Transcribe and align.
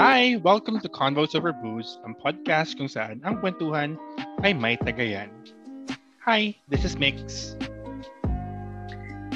Hi! 0.00 0.40
Welcome 0.40 0.80
to 0.80 0.88
Convos 0.88 1.36
Over 1.36 1.52
Booze, 1.52 2.00
ang 2.08 2.16
podcast 2.16 2.80
kung 2.80 2.88
saan 2.88 3.20
ang 3.20 3.36
kwentuhan 3.36 4.00
ay 4.40 4.56
may 4.56 4.80
tagayan. 4.80 5.28
Hi, 6.24 6.56
this 6.72 6.88
is 6.88 6.96
Mix. 6.96 7.52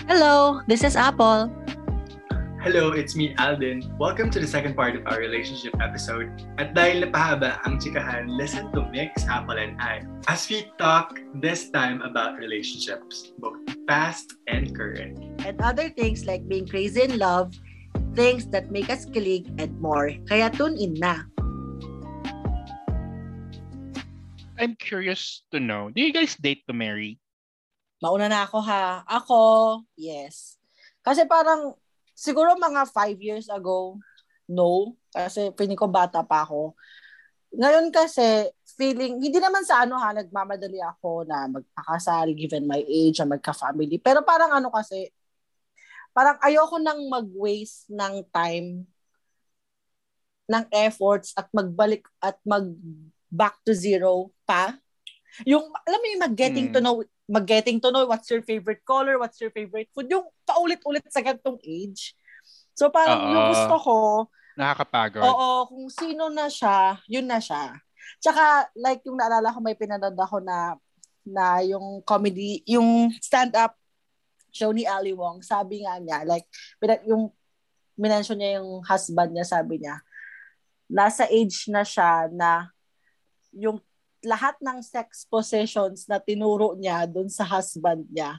Hello, 0.09 0.65
this 0.65 0.81
is 0.81 0.97
Apple. 0.97 1.53
Hello, 2.65 2.97
it's 2.97 3.13
me, 3.13 3.37
Alden. 3.37 3.85
Welcome 4.01 4.33
to 4.33 4.41
the 4.41 4.49
second 4.49 4.73
part 4.73 4.97
of 4.97 5.05
our 5.05 5.21
relationship 5.21 5.77
episode. 5.85 6.33
At 6.57 6.73
dahil 6.73 7.05
napahaba 7.05 7.61
ang 7.69 7.77
chikahan, 7.77 8.33
listen 8.33 8.73
to 8.73 8.89
Mix, 8.89 9.29
Apple, 9.29 9.61
and 9.61 9.77
I 9.77 10.01
as 10.33 10.49
we 10.49 10.73
talk 10.81 11.21
this 11.45 11.69
time 11.69 12.01
about 12.01 12.41
relationships, 12.41 13.37
both 13.37 13.61
past 13.85 14.33
and 14.49 14.73
current. 14.73 15.21
And 15.45 15.61
other 15.61 15.93
things 15.93 16.25
like 16.25 16.49
being 16.49 16.65
crazy 16.65 17.05
in 17.05 17.21
love, 17.21 17.53
things 18.15 18.47
that 18.55 18.71
make 18.71 18.89
us 18.89 19.05
kilig, 19.07 19.51
and 19.59 19.75
more. 19.83 20.15
Kaya 20.31 20.51
tune 20.51 20.79
in 20.79 20.95
na. 20.99 21.27
I'm 24.55 24.79
curious 24.79 25.43
to 25.51 25.59
know, 25.59 25.91
do 25.91 25.99
you 25.99 26.15
guys 26.15 26.39
date 26.39 26.63
to 26.71 26.75
marry? 26.75 27.19
Mauna 27.99 28.31
na 28.31 28.47
ako 28.47 28.63
ha. 28.63 29.03
Ako, 29.03 29.41
yes. 29.99 30.63
Kasi 31.03 31.27
parang, 31.27 31.75
siguro 32.15 32.55
mga 32.55 32.87
five 32.95 33.19
years 33.19 33.51
ago, 33.51 33.99
no. 34.47 34.95
Kasi 35.11 35.51
feeling 35.59 35.79
ko 35.79 35.91
bata 35.91 36.23
pa 36.23 36.47
ako. 36.47 36.79
Ngayon 37.55 37.91
kasi, 37.91 38.51
feeling, 38.79 39.19
hindi 39.19 39.39
naman 39.43 39.67
sa 39.67 39.83
ano 39.83 39.99
ha, 39.99 40.15
nagmamadali 40.15 40.79
ako 40.83 41.27
na 41.27 41.51
magpakasal 41.51 42.31
given 42.35 42.67
my 42.67 42.83
age, 42.87 43.19
na 43.23 43.35
magka-family. 43.35 43.99
Pero 43.99 44.23
parang 44.23 44.55
ano 44.55 44.71
kasi, 44.71 45.11
parang 46.15 46.39
ayoko 46.41 46.79
nang 46.79 47.03
mag-waste 47.11 47.91
ng 47.91 48.23
time 48.31 48.87
ng 50.45 50.65
efforts 50.71 51.33
at 51.35 51.49
magbalik 51.51 52.05
at 52.21 52.37
mag 52.45 52.69
back 53.33 53.59
to 53.67 53.73
zero 53.75 54.31
pa. 54.47 54.77
Yung, 55.43 55.67
alam 55.83 55.99
mo 55.99 56.07
yung 56.07 56.25
mag-getting 56.31 56.71
Mm. 56.71 56.75
to 56.77 56.79
know, 56.79 57.03
mag-getting 57.27 57.83
to 57.83 57.91
know 57.91 58.07
what's 58.07 58.31
your 58.31 58.45
favorite 58.45 58.85
color, 58.87 59.19
what's 59.19 59.41
your 59.43 59.51
favorite 59.51 59.91
food, 59.91 60.07
yung 60.07 60.29
paulit-ulit 60.47 61.03
sa 61.11 61.25
ganitong 61.25 61.59
age. 61.65 62.15
So 62.79 62.93
parang 62.93 63.27
Oo. 63.27 63.33
yung 63.35 63.47
gusto 63.51 63.75
ko, 63.83 63.97
Nakakapagod. 64.55 65.27
oo, 65.27 65.49
kung 65.67 65.89
sino 65.91 66.31
na 66.31 66.47
siya, 66.47 67.03
yun 67.11 67.27
na 67.27 67.43
siya. 67.43 67.75
Tsaka, 68.23 68.71
like 68.79 69.03
yung 69.03 69.19
naalala 69.19 69.51
ko, 69.51 69.59
may 69.59 69.75
pinanood 69.75 70.15
ako 70.15 70.39
na, 70.39 70.79
na 71.27 71.65
yung 71.65 72.05
comedy, 72.07 72.63
yung 72.69 73.11
stand-up 73.19 73.75
show 74.55 74.71
ni 74.71 74.87
Ali 74.87 75.11
Wong, 75.11 75.43
sabi 75.43 75.83
nga 75.83 75.99
niya, 75.99 76.23
like, 76.23 76.47
yung 77.11 77.35
minention 77.99 78.39
niya 78.39 78.63
yung 78.63 78.87
husband 78.87 79.35
niya, 79.35 79.47
sabi 79.47 79.83
niya, 79.83 79.99
nasa 80.87 81.27
age 81.27 81.67
na 81.67 81.83
siya 81.83 82.31
na 82.31 82.71
yung 83.51 83.83
lahat 84.23 84.55
ng 84.63 84.79
sex 84.81 85.27
positions 85.27 86.07
na 86.07 86.23
tinuro 86.23 86.79
niya 86.79 87.05
dun 87.05 87.27
sa 87.27 87.43
husband 87.45 88.07
niya, 88.09 88.39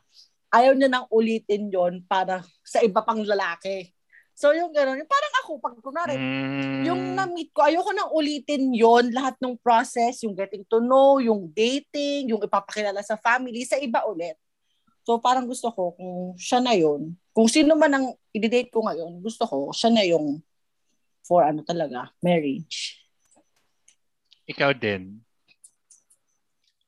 ayaw 0.49 0.71
niya 0.71 0.87
nang 0.87 1.07
ulitin 1.11 1.67
yon 1.67 2.01
para 2.07 2.41
sa 2.63 2.79
iba 2.79 3.03
pang 3.03 3.19
lalaki. 3.19 3.91
So 4.35 4.51
yung 4.51 4.75
gano'n, 4.75 4.99
yung 4.99 5.07
parang 5.07 5.35
ako, 5.43 5.51
pag 5.63 5.75
kunwari, 5.79 6.15
Mm. 6.19 6.83
yung 6.83 7.01
na-meet 7.15 7.55
ko, 7.55 7.63
ayoko 7.63 7.95
nang 7.95 8.11
ulitin 8.11 8.75
yon 8.75 9.07
lahat 9.15 9.39
ng 9.39 9.55
process, 9.63 10.27
yung 10.27 10.35
getting 10.35 10.67
to 10.67 10.83
know, 10.83 11.23
yung 11.23 11.47
dating, 11.55 12.35
yung 12.35 12.43
ipapakilala 12.43 12.99
sa 12.99 13.15
family, 13.15 13.63
sa 13.63 13.79
iba 13.79 14.03
ulit. 14.03 14.35
So 15.05 15.21
parang 15.21 15.45
gusto 15.45 15.69
ko, 15.69 15.93
kung 15.93 16.33
siya 16.33 16.59
na 16.65 16.73
yon 16.73 17.13
kung 17.35 17.45
sino 17.45 17.77
man 17.77 17.93
ang 17.93 18.07
i-date 18.33 18.73
ko 18.73 18.81
ngayon, 18.81 19.21
gusto 19.21 19.45
ko, 19.45 19.69
siya 19.69 19.93
na 19.93 20.01
yung 20.07 20.41
for 21.21 21.45
ano 21.45 21.61
talaga, 21.61 22.09
marriage. 22.23 22.97
Ikaw 24.49 24.71
din. 24.77 25.19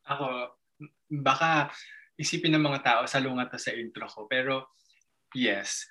Ako, 0.07 0.55
baka 1.19 1.67
isipin 2.15 2.55
ng 2.55 2.63
mga 2.63 2.79
tao, 2.81 3.01
salungat 3.05 3.53
to 3.53 3.59
sa 3.59 3.75
intro 3.75 4.07
ko. 4.07 4.25
Pero, 4.25 4.71
yes. 5.35 5.85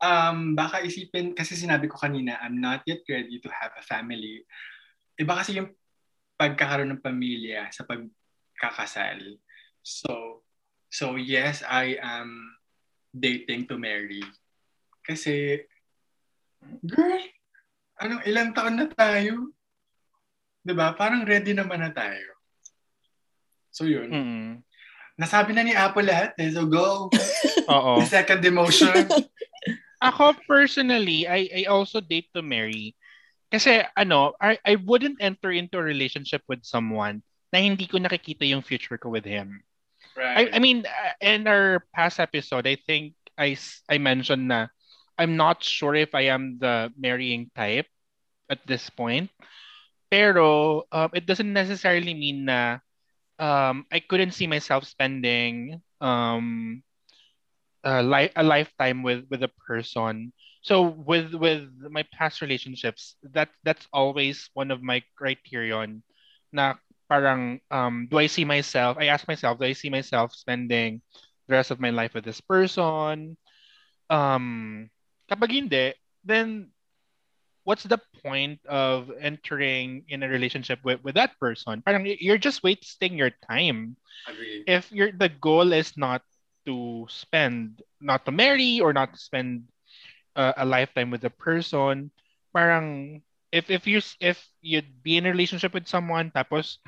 Um, 0.00 0.56
baka 0.56 0.80
isipin, 0.82 1.34
kasi 1.34 1.58
sinabi 1.58 1.90
ko 1.90 1.98
kanina, 1.98 2.38
I'm 2.40 2.58
not 2.58 2.86
yet 2.88 3.04
ready 3.06 3.42
to 3.44 3.50
have 3.50 3.74
a 3.76 3.84
family. 3.84 4.46
Iba 5.18 5.42
kasi 5.42 5.58
yung 5.58 5.74
pagkakaroon 6.38 6.94
ng 6.96 7.04
pamilya 7.04 7.66
sa 7.74 7.82
pagkakasal. 7.84 9.42
So, 9.82 10.42
so 10.88 11.16
yes, 11.16 11.62
I 11.64 11.96
am 12.00 12.56
dating 13.12 13.68
to 13.68 13.80
marry. 13.80 14.24
Kasi, 15.04 15.64
girl, 16.84 17.24
anong 18.00 18.22
ilang 18.28 18.50
taon 18.52 18.76
na 18.76 18.86
tayo? 18.92 19.52
'Di 20.62 20.72
ba? 20.76 20.92
Parang 20.92 21.24
ready 21.24 21.56
naman 21.56 21.80
na 21.80 21.92
tayo. 21.92 22.28
So 23.72 23.88
yun. 23.88 24.08
Mm. 24.10 24.50
Nasabi 25.18 25.56
na 25.56 25.64
ni 25.66 25.74
Apple 25.74 26.06
lahat 26.06 26.36
eh. 26.38 26.52
So 26.52 26.68
go. 26.68 27.08
Oo. 27.74 28.02
The 28.02 28.06
second 28.06 28.44
emotion. 28.44 29.08
Ako 30.08 30.38
personally, 30.46 31.26
I 31.26 31.50
I 31.50 31.72
also 31.72 31.98
date 31.98 32.30
to 32.36 32.42
marry. 32.44 32.94
Kasi 33.50 33.82
ano, 33.98 34.36
I 34.38 34.60
I 34.62 34.78
wouldn't 34.78 35.18
enter 35.18 35.50
into 35.50 35.80
a 35.80 35.82
relationship 35.82 36.46
with 36.46 36.62
someone 36.62 37.24
na 37.50 37.58
hindi 37.64 37.88
ko 37.88 37.98
nakikita 37.98 38.46
yung 38.46 38.62
future 38.62 39.00
ko 39.00 39.10
with 39.10 39.26
him. 39.26 39.64
Right. 40.18 40.48
I, 40.52 40.56
I 40.56 40.58
mean, 40.58 40.84
uh, 40.86 41.12
in 41.20 41.46
our 41.46 41.84
past 41.94 42.20
episode, 42.20 42.66
I 42.66 42.76
think 42.76 43.14
I, 43.38 43.56
I 43.88 43.98
mentioned 43.98 44.48
na 44.48 44.68
I'm 45.18 45.36
not 45.36 45.62
sure 45.62 45.94
if 45.94 46.14
I 46.14 46.30
am 46.32 46.58
the 46.58 46.92
marrying 46.98 47.50
type 47.54 47.86
at 48.50 48.66
this 48.66 48.90
point. 48.90 49.30
Pero 50.10 50.84
um, 50.92 51.10
it 51.14 51.26
doesn't 51.26 51.52
necessarily 51.52 52.14
mean 52.14 52.46
na 52.46 52.78
um, 53.38 53.86
I 53.92 54.00
couldn't 54.00 54.32
see 54.32 54.46
myself 54.46 54.84
spending 54.84 55.82
um, 56.00 56.82
a, 57.84 58.02
li- 58.02 58.32
a 58.36 58.42
lifetime 58.42 59.02
with 59.02 59.26
with 59.30 59.42
a 59.42 59.52
person. 59.66 60.32
So 60.62 60.82
with 60.82 61.34
with 61.34 61.68
my 61.90 62.04
past 62.12 62.42
relationships, 62.42 63.16
that 63.34 63.50
that's 63.64 63.86
always 63.92 64.50
one 64.54 64.70
of 64.70 64.82
my 64.82 65.02
criterion 65.16 66.02
na 66.52 66.74
parang 67.08 67.60
um, 67.70 68.06
do 68.10 68.18
I 68.18 68.26
see 68.26 68.44
myself, 68.44 68.96
I 69.00 69.06
ask 69.06 69.26
myself, 69.26 69.58
do 69.58 69.64
I 69.64 69.72
see 69.72 69.90
myself 69.90 70.34
spending 70.34 71.00
the 71.48 71.54
rest 71.56 71.70
of 71.70 71.80
my 71.80 71.90
life 71.90 72.14
with 72.14 72.24
this 72.24 72.40
person? 72.40 73.36
Um, 74.10 74.88
kapag 75.30 75.52
hindi, 75.52 75.94
then 76.24 76.70
what's 77.64 77.84
the 77.84 78.00
point 78.24 78.60
of 78.64 79.12
entering 79.20 80.04
in 80.08 80.22
a 80.22 80.28
relationship 80.28 80.80
with, 80.84 81.04
with 81.04 81.14
that 81.16 81.36
person? 81.40 81.82
Parang 81.82 82.08
you're 82.20 82.40
just 82.40 82.62
wasting 82.62 83.16
your 83.16 83.32
time. 83.48 83.96
Agree. 84.28 84.64
If 84.66 84.92
your 84.92 85.12
the 85.12 85.28
goal 85.28 85.72
is 85.72 85.96
not 85.96 86.22
to 86.64 87.06
spend, 87.08 87.82
not 88.00 88.24
to 88.24 88.32
marry 88.32 88.80
or 88.80 88.92
not 88.92 89.12
to 89.12 89.20
spend 89.20 89.68
uh, 90.36 90.52
a 90.56 90.64
lifetime 90.64 91.10
with 91.10 91.24
a 91.24 91.32
person, 91.32 92.10
parang 92.52 93.20
if 93.52 93.70
if 93.70 93.86
you 93.86 94.00
if 94.20 94.44
you'd 94.60 95.02
be 95.02 95.16
in 95.16 95.26
a 95.26 95.30
relationship 95.30 95.72
with 95.72 95.88
someone 95.88 96.30
tapos 96.30 96.78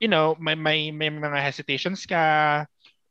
you 0.00 0.08
know 0.08 0.36
may 0.40 0.54
may 0.54 0.90
may 0.90 1.10
mga 1.10 1.40
hesitations 1.42 2.06
ka 2.06 2.64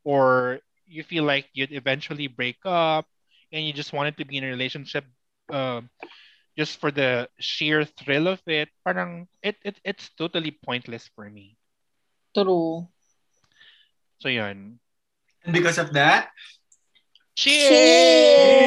or 0.03 0.59
you 0.87 1.03
feel 1.03 1.23
like 1.23 1.45
you'd 1.53 1.75
eventually 1.75 2.27
break 2.27 2.57
up 2.65 3.05
and 3.51 3.65
you 3.65 3.73
just 3.73 3.93
wanted 3.93 4.17
to 4.17 4.25
be 4.25 4.37
in 4.37 4.43
a 4.43 4.51
relationship 4.51 5.05
uh, 5.51 5.81
just 6.57 6.79
for 6.79 6.91
the 6.91 7.29
sheer 7.39 7.85
thrill 7.85 8.27
of 8.27 8.41
it 8.47 8.69
parang 8.83 9.27
it, 9.43 9.55
it 9.63 9.79
it's 9.83 10.09
totally 10.17 10.51
pointless 10.51 11.09
for 11.13 11.29
me. 11.29 11.57
True. 12.33 12.87
so 14.19 14.29
yun. 14.29 14.79
And 15.45 15.53
because 15.53 15.77
of 15.77 15.93
that, 15.93 16.29
Cheers! 17.37 18.57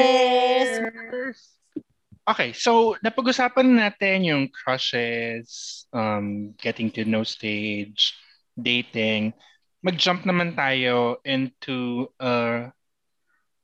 Okay, 2.21 2.53
so 2.53 2.93
napag-usapan 3.01 3.81
natin 3.81 4.21
yung 4.21 4.43
crushes, 4.53 5.83
um, 5.89 6.53
getting 6.61 6.93
to 6.93 7.01
know 7.01 7.25
stage, 7.25 8.13
dating. 8.53 9.33
Mag-jump 9.81 10.21
naman 10.29 10.53
tayo 10.53 11.17
into 11.25 12.13
a 12.21 12.69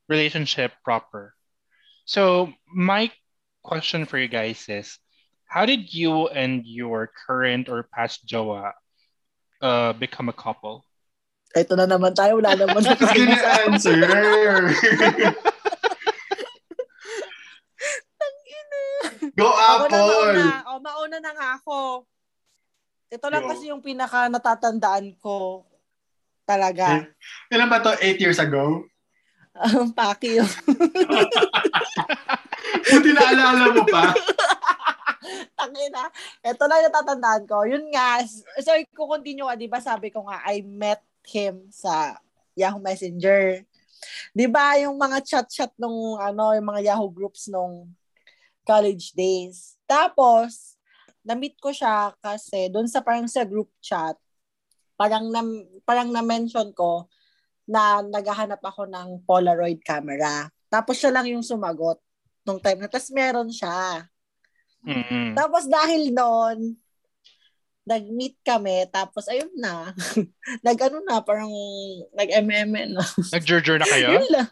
relationship 0.09 0.73
proper. 0.81 1.37
So, 2.09 2.49
my 2.65 3.13
question 3.61 4.09
for 4.09 4.17
you 4.17 4.27
guys 4.27 4.65
is, 4.65 4.97
how 5.45 5.69
did 5.69 5.93
you 5.93 6.25
and 6.33 6.65
your 6.65 7.13
current 7.13 7.69
or 7.69 7.85
past 7.93 8.25
jowa 8.25 8.73
uh, 9.61 9.93
become 9.93 10.33
a 10.33 10.35
couple? 10.35 10.81
Ito 11.53 11.77
na 11.77 11.85
naman 11.85 12.17
tayo, 12.17 12.41
wala 12.41 12.57
naman 12.57 12.81
na 12.89 13.53
answer? 13.69 14.01
Go 19.37 19.53
Ako 19.53 19.85
na 19.85 20.01
mauna. 20.01 20.45
Apple! 20.49 20.73
O, 20.73 20.81
mauna 20.81 21.17
na 21.21 21.31
nga 21.37 21.47
ako. 21.61 21.77
Ito 23.13 23.25
lang 23.29 23.45
Go. 23.45 23.49
kasi 23.53 23.69
yung 23.69 23.85
pinaka 23.85 24.25
natatandaan 24.33 25.13
ko 25.21 25.61
talaga. 26.41 27.05
Kailan 27.45 27.69
ba 27.69 27.77
to? 27.85 27.93
Eight 28.01 28.17
years 28.17 28.41
ago? 28.41 28.89
Ang 29.53 29.93
paki 29.93 30.41
yun. 30.41 30.49
Buti 32.89 33.09
naalala 33.13 33.65
mo 33.77 33.83
pa. 33.85 34.09
Tangina. 35.59 36.09
Ito 36.41 36.63
lang 36.65 36.81
yung 36.81 36.87
natatandaan 36.89 37.43
ko. 37.45 37.57
Yun 37.65 37.85
nga. 37.93 38.21
So, 38.61 38.73
i-continue 38.73 39.45
ka, 39.45 39.55
di 39.57 39.69
ba? 39.69 39.77
Sabi 39.81 40.09
ko 40.09 40.25
nga, 40.25 40.41
I 40.45 40.65
met 40.65 41.01
him 41.29 41.67
sa 41.69 42.17
Yahoo 42.57 42.81
Messenger. 42.81 43.61
Di 44.33 44.45
ba 44.49 44.77
yung 44.81 44.97
mga 44.97 45.21
chat-chat 45.25 45.73
nung 45.77 46.17
ano, 46.21 46.53
yung 46.53 46.67
mga 46.69 46.93
Yahoo 46.93 47.09
groups 47.09 47.49
nung 47.49 47.89
college 48.67 49.15
days. 49.15 49.79
Tapos, 49.87 50.75
na-meet 51.23 51.55
ko 51.63 51.71
siya 51.71 52.11
kasi 52.19 52.67
doon 52.67 52.91
sa 52.91 52.99
parang 52.99 53.27
sa 53.31 53.47
group 53.47 53.71
chat, 53.79 54.19
parang 54.99 55.31
na, 55.31 55.39
parang 55.87 56.11
na-mention 56.11 56.75
ko 56.75 57.07
na 57.67 58.03
naghahanap 58.03 58.59
ako 58.59 58.87
ng 58.87 59.23
Polaroid 59.23 59.79
camera. 59.83 60.51
Tapos 60.67 60.99
siya 60.99 61.15
lang 61.15 61.27
yung 61.31 61.43
sumagot 61.43 61.99
nung 62.47 62.59
time 62.59 62.83
na. 62.83 62.91
Tapos 62.91 63.11
meron 63.11 63.51
siya. 63.51 64.07
Mm-mm. 64.87 65.35
Tapos 65.35 65.67
dahil 65.67 66.15
doon, 66.15 66.79
nag-meet 67.87 68.35
kami, 68.43 68.83
tapos 68.91 69.31
ayun 69.31 69.51
na. 69.55 69.95
Nag-ano 70.67 70.99
na, 71.07 71.23
parang 71.23 71.51
nag-MMN 72.15 72.99
na. 72.99 73.05
Nag-jurjur 73.31 73.79
na 73.79 73.87
kayo? 73.87 74.11
Yun 74.19 74.27
lang. 74.27 74.47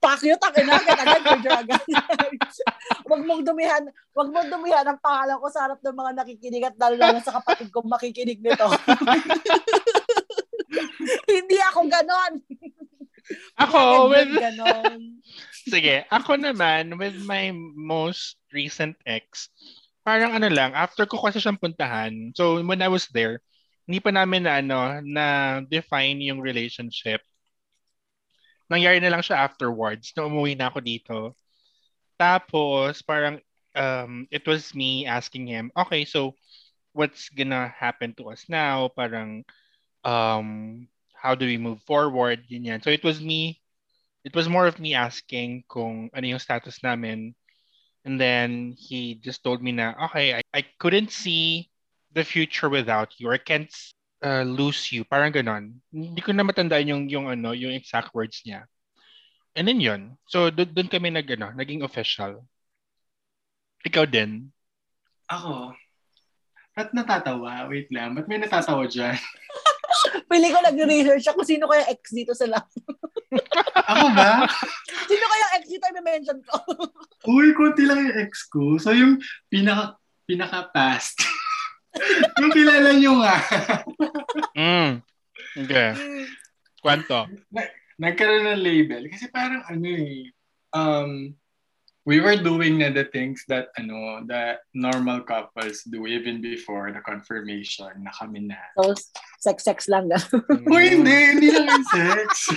Pakyo, 0.00 0.32
takin 0.40 0.64
na, 0.64 0.80
agad, 0.80 0.96
agad, 0.96 1.44
agad. 1.44 1.82
wag 3.04 3.22
mong 3.28 3.44
dumihan, 3.44 3.84
wag 4.16 4.32
mong 4.32 4.48
dumihan 4.48 4.88
ang 4.88 4.96
pangalan 4.96 5.36
ko 5.36 5.46
sa 5.52 5.68
harap 5.68 5.76
ng 5.84 5.92
mga 5.92 6.12
nakikinig 6.16 6.64
at 6.64 6.76
lalo 6.80 6.96
lalo 6.96 7.20
sa 7.20 7.36
kapatid 7.36 7.68
kong 7.68 7.84
makikinig 7.84 8.40
nito. 8.40 8.64
Hindi 11.36 11.58
ako 11.68 11.80
ganon. 11.90 12.32
Ako, 13.60 14.08
with, 14.08 14.32
ganon. 14.40 15.20
sige, 15.68 16.08
ako 16.08 16.40
naman, 16.40 16.96
with 16.96 17.20
my 17.28 17.52
most 17.76 18.40
recent 18.50 18.96
ex, 19.04 19.52
parang 20.02 20.32
ano 20.32 20.48
lang, 20.48 20.72
after 20.72 21.04
ko 21.04 21.20
kasi 21.20 21.38
siyang 21.38 21.60
puntahan, 21.60 22.32
so 22.32 22.58
when 22.64 22.80
I 22.80 22.88
was 22.88 23.06
there, 23.12 23.44
hindi 23.84 24.00
pa 24.00 24.14
namin 24.14 24.48
na 24.48 24.62
ano, 24.62 24.78
na 25.04 25.26
define 25.66 26.22
yung 26.24 26.40
relationship. 26.40 27.20
Nangyari 28.70 29.02
na 29.02 29.10
lang 29.10 29.20
siya 29.20 29.42
afterwards, 29.42 30.14
na 30.14 30.30
umuwi 30.30 30.54
na 30.54 30.70
ako 30.70 30.78
dito. 30.78 31.18
Tapos, 32.14 33.02
parang, 33.02 33.42
um, 33.74 34.30
it 34.30 34.46
was 34.46 34.70
me 34.74 35.04
asking 35.04 35.50
him, 35.50 35.74
okay, 35.74 36.06
so, 36.06 36.38
what's 36.94 37.28
gonna 37.34 37.66
happen 37.74 38.14
to 38.14 38.30
us 38.30 38.46
now? 38.46 38.86
Parang, 38.94 39.42
um, 40.06 40.86
how 41.12 41.34
do 41.34 41.44
we 41.44 41.58
move 41.58 41.82
forward? 41.82 42.46
Ganyan. 42.46 42.78
So, 42.78 42.94
it 42.94 43.02
was 43.02 43.18
me, 43.18 43.58
it 44.22 44.36
was 44.36 44.48
more 44.48 44.70
of 44.70 44.78
me 44.78 44.94
asking 44.94 45.66
kung 45.66 46.08
ano 46.14 46.26
yung 46.26 46.38
status 46.38 46.78
namin. 46.86 47.34
And 48.06 48.16
then, 48.20 48.78
he 48.78 49.18
just 49.18 49.42
told 49.42 49.60
me 49.60 49.74
na, 49.74 49.98
okay, 50.08 50.38
I, 50.38 50.42
I 50.54 50.62
couldn't 50.78 51.10
see 51.10 51.68
the 52.14 52.22
future 52.22 52.68
without 52.70 53.18
you. 53.18 53.30
I 53.30 53.38
can't 53.38 53.70
uh, 54.22 54.44
lose 54.44 54.92
you. 54.92 55.02
Parang 55.04 55.32
ganon. 55.32 55.80
Hindi 55.92 56.20
ko 56.20 56.32
na 56.32 56.44
matandaan 56.44 56.88
yung, 56.88 57.04
yung, 57.08 57.26
ano, 57.28 57.52
yung 57.56 57.72
exact 57.72 58.12
words 58.12 58.40
niya. 58.44 58.64
And 59.56 59.66
then 59.66 59.82
yun. 59.82 60.14
So, 60.30 60.48
doon 60.48 60.70
doon 60.70 60.88
kami 60.88 61.10
nag, 61.10 61.26
ano, 61.34 61.50
naging 61.56 61.82
official. 61.82 62.46
Ikaw 63.82 64.04
din. 64.06 64.52
Ako, 65.26 65.74
ba't 66.76 66.90
natatawa? 66.94 67.66
Wait 67.70 67.88
lang, 67.90 68.14
ba't 68.14 68.26
may 68.28 68.38
natatawa 68.38 68.86
dyan? 68.86 69.16
Pili 70.30 70.48
ko 70.54 70.58
nag-research 70.62 71.26
ako 71.34 71.42
sino 71.42 71.66
kaya 71.66 71.86
ex 71.90 72.14
dito 72.14 72.32
sa 72.32 72.46
lahat. 72.46 72.70
Ako 73.90 74.06
ba? 74.14 74.46
Sino 75.10 75.24
kaya 75.26 75.46
ex 75.58 75.64
dito 75.70 75.86
yung 75.86 76.06
mention 76.06 76.38
ko? 76.46 76.56
Uy, 77.30 77.54
konti 77.54 77.86
lang 77.86 78.06
yung 78.06 78.16
ex 78.22 78.46
ko. 78.46 78.78
So 78.78 78.94
yung 78.94 79.18
pinaka, 79.50 79.98
pinaka-past. 80.26 81.26
Yung 82.40 82.52
kilala 82.54 82.90
nyo 82.94 83.12
nga. 83.22 83.36
Mm. 84.54 84.90
Okay. 85.66 85.90
Kwanto. 86.80 87.26
Nagkaroon 88.00 88.46
ng 88.48 88.62
label. 88.62 89.02
Kasi 89.10 89.28
parang 89.28 89.64
ano 89.66 89.88
eh, 89.88 90.30
um, 90.72 91.34
we 92.08 92.20
were 92.20 92.36
doing 92.36 92.80
na 92.80 92.88
the 92.88 93.04
things 93.12 93.44
that 93.46 93.68
ano 93.76 94.24
that 94.24 94.64
normal 94.72 95.20
couples 95.20 95.84
do 95.84 96.08
even 96.08 96.40
before 96.40 96.88
the 96.90 97.02
confirmation 97.04 97.92
na 98.00 98.10
kami 98.16 98.48
na. 98.48 98.60
So, 98.80 98.94
sex-sex 99.44 99.88
lang. 99.90 100.08
Uy, 100.72 100.96
hindi. 100.96 101.16
Hindi 101.36 101.48
lang 101.52 101.66
yung 101.68 101.86
sex. 101.90 102.50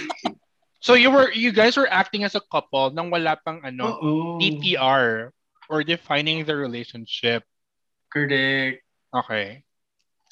So 0.83 0.99
you 0.99 1.15
were 1.15 1.31
you 1.31 1.55
guys 1.55 1.79
were 1.79 1.87
acting 1.87 2.27
as 2.27 2.35
a 2.35 2.43
couple 2.43 2.91
nang 2.91 3.07
wala 3.07 3.39
pang 3.39 3.63
ano 3.63 4.03
Oo. 4.03 4.35
DTR 4.35 5.31
or 5.71 5.79
defining 5.79 6.43
the 6.43 6.59
relationship. 6.59 7.47
Correct. 8.11 8.82
Okay. 9.13 9.61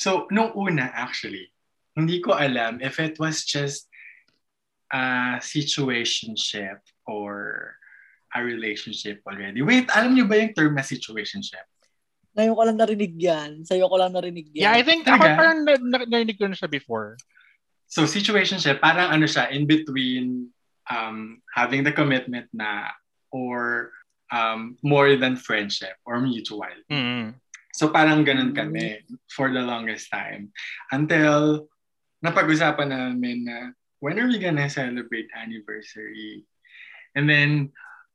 So, 0.01 0.25
nung 0.33 0.57
una, 0.57 0.89
actually, 0.89 1.53
hindi 1.93 2.17
ko 2.19 2.33
alam 2.33 2.81
if 2.81 2.97
it 2.97 3.21
was 3.21 3.45
just 3.45 3.85
a 4.89 5.37
situationship 5.37 6.81
or 7.05 7.77
a 8.33 8.39
relationship 8.41 9.21
already. 9.27 9.61
Wait, 9.61 9.87
alam 9.93 10.15
niyo 10.15 10.25
ba 10.25 10.39
yung 10.39 10.55
term 10.55 10.73
na 10.73 10.83
situationship? 10.83 11.63
Ngayon 12.31 12.55
ko 12.55 12.63
lang 12.63 12.79
narinig 12.79 13.15
yan. 13.19 13.51
Sa'yo 13.67 13.91
ko 13.91 13.95
lang 13.99 14.15
narinig 14.15 14.49
yan. 14.55 14.71
Yeah, 14.71 14.73
I 14.73 14.83
think 14.87 15.03
ako 15.03 15.19
Talaga? 15.19 15.37
parang 15.37 15.59
na, 15.67 15.73
na, 15.77 15.97
narinig 16.07 16.39
ko 16.39 16.47
na 16.47 16.55
siya 16.55 16.71
before. 16.71 17.19
So, 17.91 18.07
situationship, 18.07 18.79
parang 18.79 19.11
ano 19.11 19.27
siya, 19.27 19.51
in 19.51 19.67
between 19.67 20.47
um, 20.87 21.43
having 21.51 21.83
the 21.83 21.91
commitment 21.91 22.47
na 22.55 22.87
or 23.35 23.91
um, 24.31 24.79
more 24.79 25.19
than 25.19 25.35
friendship 25.35 25.99
or 26.07 26.23
mutual. 26.23 26.71
Mm. 26.87 27.35
So 27.71 27.89
parang 27.89 28.27
ganun 28.27 28.51
kami 28.55 29.03
for 29.31 29.49
the 29.51 29.63
longest 29.63 30.11
time. 30.11 30.51
Until 30.91 31.67
napag-usapan 32.19 32.91
namin 32.91 33.47
na 33.47 33.57
when 34.03 34.19
are 34.19 34.27
we 34.27 34.37
gonna 34.37 34.69
celebrate 34.69 35.31
anniversary? 35.33 36.43
And 37.15 37.27
then 37.27 37.71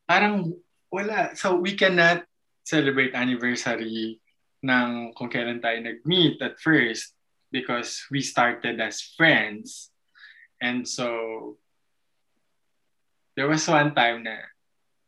parang 0.08 0.56
wala. 0.92 1.34
So 1.34 1.56
we 1.56 1.74
cannot 1.74 2.24
celebrate 2.66 3.14
anniversary 3.14 4.20
ng 4.64 5.14
kung 5.14 5.30
kailan 5.30 5.62
tayo 5.62 5.78
nag-meet 5.80 6.42
at 6.42 6.58
first 6.58 7.14
because 7.54 8.04
we 8.10 8.20
started 8.20 8.80
as 8.82 9.00
friends. 9.14 9.90
And 10.58 10.88
so 10.88 11.56
there 13.36 13.46
was 13.46 13.68
one 13.68 13.94
time 13.94 14.24
na 14.24 14.42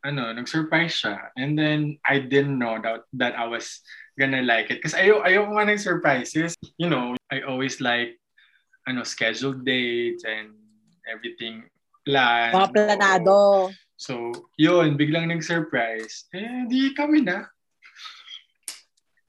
ano, 0.04 0.30
nag-surprise 0.30 1.02
siya. 1.02 1.34
And 1.34 1.58
then 1.58 1.98
I 2.06 2.22
didn't 2.22 2.58
know 2.58 2.78
that, 2.78 3.02
that 3.18 3.34
I 3.34 3.50
was 3.50 3.82
gonna 4.18 4.42
like 4.42 4.74
it. 4.74 4.82
Kasi 4.82 4.98
ayaw, 4.98 5.22
ayaw 5.22 5.46
ko 5.46 5.50
nga 5.54 5.66
ng 5.70 5.80
surprises. 5.80 6.58
You 6.76 6.90
know, 6.90 7.14
I 7.30 7.46
always 7.46 7.78
like 7.78 8.18
ano, 8.90 9.06
scheduled 9.06 9.62
dates 9.62 10.26
and 10.26 10.52
everything 11.06 11.70
plan. 12.02 12.50
Mga 12.50 12.70
planado. 12.74 13.70
So, 13.98 14.30
yun, 14.58 14.94
biglang 14.94 15.30
nag-surprise. 15.30 16.30
Eh, 16.30 16.66
di 16.70 16.94
kami 16.94 17.22
na. 17.22 17.50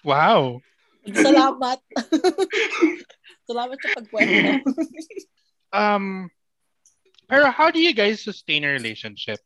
Wow. 0.06 0.62
Salamat. 1.10 1.80
Salamat 3.50 3.78
sa 3.82 3.90
pagkwento. 3.98 4.62
Um 5.70 6.30
pero 7.30 7.54
how 7.54 7.70
do 7.70 7.78
you 7.78 7.94
guys 7.94 8.26
sustain 8.26 8.66
a 8.66 8.74
relationship? 8.74 9.38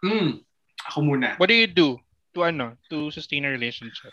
Hmm, 0.00 0.40
ako 0.88 0.98
muna. 1.04 1.36
What 1.36 1.52
do 1.52 1.56
you 1.56 1.68
do 1.68 2.00
to 2.32 2.44
ano, 2.44 2.76
to 2.88 3.12
sustain 3.12 3.44
a 3.44 3.50
relationship? 3.50 4.12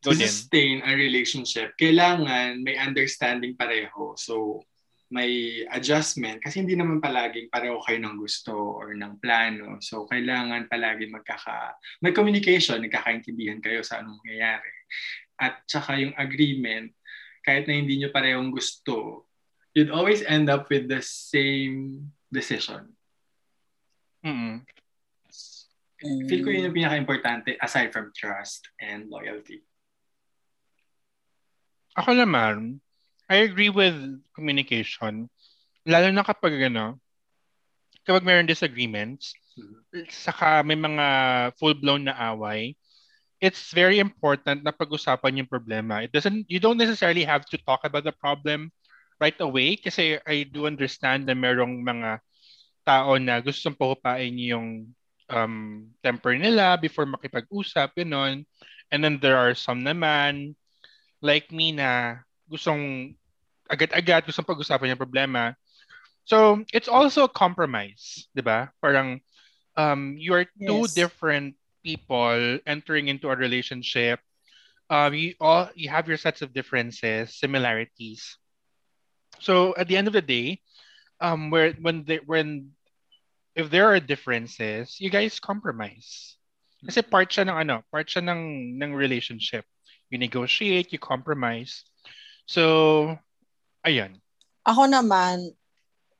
Go 0.00 0.12
to 0.12 0.16
din. 0.16 0.26
sustain 0.28 0.76
a 0.84 0.96
relationship, 0.96 1.76
kailangan 1.76 2.64
may 2.64 2.80
understanding 2.80 3.52
pareho. 3.56 4.16
So, 4.16 4.64
may 5.10 5.66
adjustment 5.74 6.38
kasi 6.38 6.62
hindi 6.62 6.78
naman 6.78 7.02
palaging 7.02 7.50
pareho 7.50 7.82
kayo 7.82 7.98
ng 7.98 8.16
gusto 8.16 8.54
or 8.54 8.94
ng 8.94 9.18
plano. 9.18 9.82
So, 9.82 10.06
kailangan 10.06 10.70
palagi 10.70 11.10
magkaka 11.10 11.74
may 12.00 12.14
communication, 12.14 12.80
nagkakaintindihan 12.80 13.58
kayo 13.58 13.82
sa 13.82 14.00
anong 14.00 14.22
mangyayari. 14.22 14.72
At 15.36 15.66
saka 15.66 15.98
yung 15.98 16.14
agreement, 16.14 16.94
kahit 17.42 17.66
na 17.66 17.74
hindi 17.76 17.98
nyo 17.98 18.14
parehong 18.14 18.54
gusto, 18.54 19.26
you'd 19.74 19.92
always 19.92 20.22
end 20.22 20.48
up 20.48 20.70
with 20.70 20.86
the 20.86 21.02
same 21.02 22.08
decision. 22.30 22.94
Mm. 26.00 26.28
Feel 26.28 26.40
ko 26.40 26.48
yun 26.48 26.66
yung 26.70 26.76
pinaka-importante 26.76 27.60
aside 27.60 27.92
from 27.92 28.08
trust 28.16 28.64
and 28.80 29.12
loyalty. 29.12 29.60
Ako 31.98 32.16
naman, 32.16 32.80
I 33.28 33.44
agree 33.44 33.68
with 33.68 33.96
communication. 34.32 35.28
Lalo 35.84 36.08
na 36.08 36.24
kapag 36.24 36.56
ano, 36.72 36.96
kapag 38.08 38.24
mayroon 38.24 38.48
disagreements, 38.48 39.36
saka 40.08 40.64
may 40.64 40.78
mga 40.78 41.06
full-blown 41.60 42.08
na 42.08 42.16
away, 42.32 42.78
it's 43.42 43.72
very 43.72 44.00
important 44.00 44.64
na 44.64 44.72
pag-usapan 44.72 45.44
yung 45.44 45.50
problema. 45.50 46.04
It 46.04 46.12
doesn't, 46.12 46.48
you 46.48 46.60
don't 46.60 46.80
necessarily 46.80 47.24
have 47.24 47.44
to 47.52 47.58
talk 47.64 47.84
about 47.84 48.04
the 48.04 48.14
problem 48.16 48.72
right 49.20 49.36
away 49.40 49.76
kasi 49.76 50.16
I 50.24 50.48
do 50.48 50.64
understand 50.64 51.28
na 51.28 51.36
merong 51.36 51.84
mga 51.84 52.24
tao 52.88 53.20
na 53.20 53.40
gustong 53.44 53.76
pahupain 53.76 54.32
yung 54.40 54.88
um, 55.30 55.88
temper 56.02 56.34
nila 56.36 56.76
before 56.80 57.06
makipag-usap, 57.06 57.94
gano'n. 57.96 58.44
And 58.92 59.00
then 59.04 59.18
there 59.22 59.38
are 59.38 59.54
some 59.54 59.82
naman, 59.82 60.54
like 61.22 61.50
me 61.52 61.72
na 61.72 62.20
gustong 62.50 63.14
agad-agad, 63.70 64.26
gustong 64.26 64.46
pag-usapan 64.48 64.94
yung 64.94 65.00
problema. 65.00 65.54
So, 66.24 66.64
it's 66.72 66.88
also 66.88 67.24
a 67.24 67.32
compromise, 67.32 68.28
di 68.34 68.42
ba? 68.42 68.70
Parang 68.82 69.20
um, 69.76 70.16
you 70.18 70.34
are 70.34 70.46
two 70.66 70.88
Yes. 70.88 70.92
different 70.92 71.56
people 71.84 72.58
entering 72.66 73.08
into 73.08 73.30
a 73.30 73.36
relationship. 73.36 74.20
Um, 74.90 75.14
you 75.14 75.34
all 75.40 75.70
you 75.74 75.88
have 75.90 76.08
your 76.08 76.18
sets 76.18 76.42
of 76.42 76.52
differences, 76.52 77.38
similarities. 77.38 78.36
So 79.40 79.74
at 79.76 79.88
the 79.88 79.96
end 79.96 80.06
of 80.08 80.12
the 80.12 80.22
day, 80.22 80.60
um, 81.20 81.50
where 81.50 81.72
when 81.80 82.04
they 82.04 82.18
when 82.24 82.72
if 83.54 83.70
there 83.70 83.86
are 83.90 84.00
differences, 84.00 84.96
you 85.00 85.10
guys 85.10 85.40
compromise. 85.40 86.36
Kasi 86.80 87.04
part 87.04 87.28
siya 87.28 87.44
ng 87.44 87.56
ano, 87.68 87.76
part 87.92 88.08
siya 88.08 88.24
ng 88.24 88.74
ng 88.80 88.90
relationship. 88.96 89.68
You 90.08 90.18
negotiate, 90.18 90.90
you 90.90 90.98
compromise. 90.98 91.84
So, 92.48 93.14
ayun. 93.86 94.18
Ako 94.66 94.90
naman, 94.90 95.54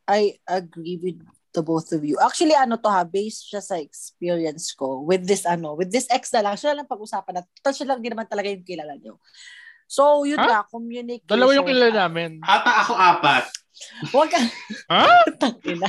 I 0.07 0.39
agree 0.47 1.01
with 1.01 1.19
the 1.51 1.63
both 1.65 1.91
of 1.91 2.07
you. 2.07 2.15
Actually, 2.23 2.55
ano 2.55 2.79
to 2.79 2.87
ha, 2.87 3.03
based 3.03 3.51
siya 3.51 3.59
sa 3.59 3.75
experience 3.83 4.71
ko 4.77 5.03
with 5.03 5.27
this, 5.27 5.43
ano, 5.43 5.75
with 5.75 5.91
this 5.91 6.07
ex 6.07 6.31
na 6.31 6.47
lang, 6.47 6.55
siya 6.55 6.77
lang 6.79 6.87
pag-usapan 6.87 7.41
na, 7.41 7.43
total 7.59 7.75
siya 7.75 7.89
lang 7.91 7.99
din 7.99 8.15
naman 8.15 8.31
talaga 8.31 8.47
yung 8.53 8.63
kilala 8.63 8.95
nyo. 8.95 9.19
So, 9.91 10.23
yun 10.23 10.39
Ha? 10.39 10.47
nga, 10.47 10.61
communication. 10.71 11.27
Dalawa 11.27 11.51
yung 11.59 11.67
kilala 11.67 11.91
namin. 12.07 12.39
Ata 12.47 12.87
ako 12.87 12.93
apat. 12.95 13.51
Huwag 14.13 14.29
ka, 14.29 14.41
Ha? 14.93 15.05
tangina. 15.41 15.89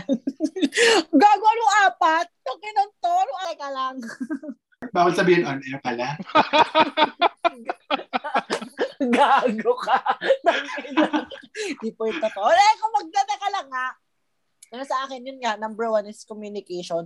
Gago, 1.12 1.46
anong 1.48 1.76
apat? 1.88 2.28
Tangina 2.44 2.84
to, 3.00 3.12
ano 3.12 3.34
ay 3.48 3.56
ka 3.60 3.70
lang. 3.72 3.96
Bawal 4.92 5.14
sabihin 5.14 5.48
on 5.48 5.60
air 5.60 5.80
pala. 5.84 6.08
Gago 9.16 9.74
ka. 9.80 9.98
Tangina. 10.44 11.28
Di 11.84 11.92
po 11.92 12.08
ito 12.08 12.28
to. 12.28 12.44
Eh, 12.48 12.74
kung 12.80 12.94
magdadaka 12.96 13.48
lang 13.52 13.68
nga. 13.68 13.88
Pero 14.72 14.84
sa 14.88 15.04
akin, 15.04 15.28
yun 15.28 15.40
nga, 15.44 15.60
number 15.60 15.92
one 15.92 16.08
is 16.08 16.24
communication. 16.24 17.04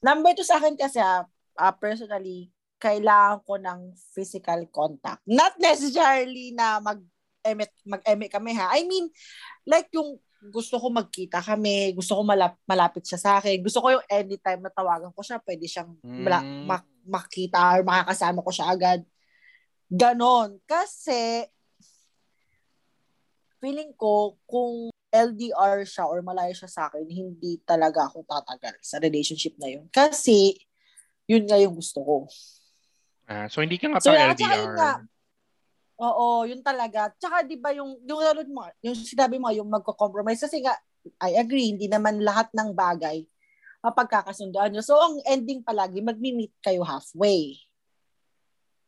Number 0.00 0.32
two 0.32 0.46
sa 0.46 0.56
akin 0.56 0.76
kasi, 0.76 1.04
ah, 1.04 1.28
ah, 1.60 1.74
personally, 1.76 2.48
kailangan 2.80 3.44
ko 3.44 3.60
ng 3.60 3.80
physical 4.12 4.64
contact. 4.72 5.20
Not 5.28 5.56
necessarily 5.60 6.56
na 6.56 6.80
mag 6.80 7.00
emet 7.44 7.70
mag-eme 7.84 8.26
kami 8.26 8.56
ha. 8.56 8.72
I 8.72 8.88
mean, 8.88 9.06
like 9.64 9.92
yung 9.92 10.16
gusto 10.44 10.76
ko 10.76 10.88
magkita 10.88 11.40
kami, 11.40 11.92
gusto 11.92 12.16
ko 12.16 12.22
malap, 12.24 12.56
malapit 12.68 13.04
siya 13.04 13.16
sa 13.16 13.30
akin, 13.40 13.60
gusto 13.64 13.80
ko 13.80 13.96
yung 13.96 14.04
anytime 14.08 14.60
na 14.60 14.68
tawagan 14.68 15.12
ko 15.12 15.20
siya, 15.20 15.40
pwede 15.40 15.64
siyang 15.64 15.92
mala- 16.04 16.44
Mm. 16.44 16.64
mak- 16.68 16.92
makita 17.04 17.60
or 17.76 17.84
makakasama 17.84 18.44
ko 18.44 18.50
siya 18.52 18.66
agad. 18.68 19.00
Ganon. 19.88 20.60
Kasi, 20.64 21.44
feeling 23.60 23.92
ko, 23.96 24.36
kung 24.44 24.92
LDR 25.08 25.86
siya 25.86 26.04
or 26.04 26.20
malayo 26.20 26.52
siya 26.52 26.68
sa 26.68 26.82
akin, 26.90 27.06
hindi 27.08 27.56
talaga 27.64 28.08
ako 28.10 28.26
tatagal 28.28 28.76
sa 28.84 29.00
relationship 29.00 29.56
na 29.56 29.72
yun. 29.72 29.88
Kasi, 29.88 30.58
yun 31.24 31.48
nga 31.48 31.56
yung 31.56 31.72
gusto 31.72 32.04
ko. 32.04 32.16
Ah, 33.24 33.48
so 33.48 33.64
hindi 33.64 33.80
ka 33.80 33.88
nga 33.88 34.00
So, 34.04 34.12
pa 34.12 34.20
yun 34.20 34.36
nga, 34.36 34.36
LDR. 34.36 35.00
Oo, 36.00 36.42
yun 36.48 36.60
talaga. 36.64 37.12
Tsaka 37.14 37.46
'di 37.46 37.56
ba 37.58 37.70
yung 37.70 37.98
yung 38.02 38.20
mo, 38.50 38.66
yung 38.82 38.96
sinabi 38.98 39.38
mo 39.38 39.50
yung 39.54 39.70
magko-compromise 39.70 40.42
kasi 40.42 40.58
nga 40.62 40.74
I 41.20 41.36
agree, 41.36 41.76
hindi 41.76 41.86
naman 41.86 42.24
lahat 42.24 42.48
ng 42.56 42.72
bagay 42.72 43.28
mapagkakasundoan 43.84 44.72
nyo. 44.72 44.80
So, 44.80 44.96
ang 44.96 45.20
ending 45.28 45.60
palagi, 45.60 46.00
magmi-meet 46.00 46.56
kayo 46.64 46.80
halfway. 46.80 47.60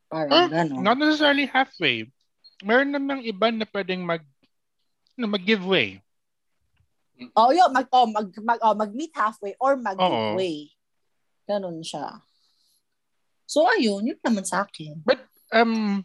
Parang 0.09 0.49
Hmm, 0.49 0.49
gano'n. 0.49 0.81
Not 0.81 0.97
necessarily 0.97 1.45
halfway. 1.45 2.09
Meron 2.65 2.89
namang 2.89 3.21
iba 3.21 3.53
na 3.53 3.69
pwedeng 3.69 4.01
mag 4.01 4.25
no, 5.13 5.29
mag-give 5.29 5.61
way. 5.61 6.01
Oh, 7.37 7.53
yun, 7.53 7.69
mag, 7.69 7.85
oh, 7.93 8.09
mag, 8.09 8.29
mag, 8.41 8.59
oh, 8.65 8.73
mag-meet 8.73 9.13
halfway 9.13 9.53
or 9.61 9.77
mag-giveaway. 9.77 10.73
Ganun 11.45 11.85
siya. 11.85 12.25
So, 13.45 13.69
ayun, 13.69 14.01
yun 14.01 14.19
naman 14.25 14.45
sa 14.45 14.65
akin. 14.65 15.05
Um, 15.53 16.01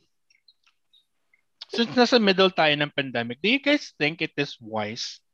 since 1.73 1.93
nasa 1.97 2.21
middle 2.21 2.53
tayo 2.53 2.77
ng 2.77 2.93
pandemic, 2.93 3.41
do 3.41 3.49
you 3.49 3.59
guys 3.59 3.97
think 3.97 4.21
it 4.21 4.37
is 4.37 4.61
wise 4.61 5.25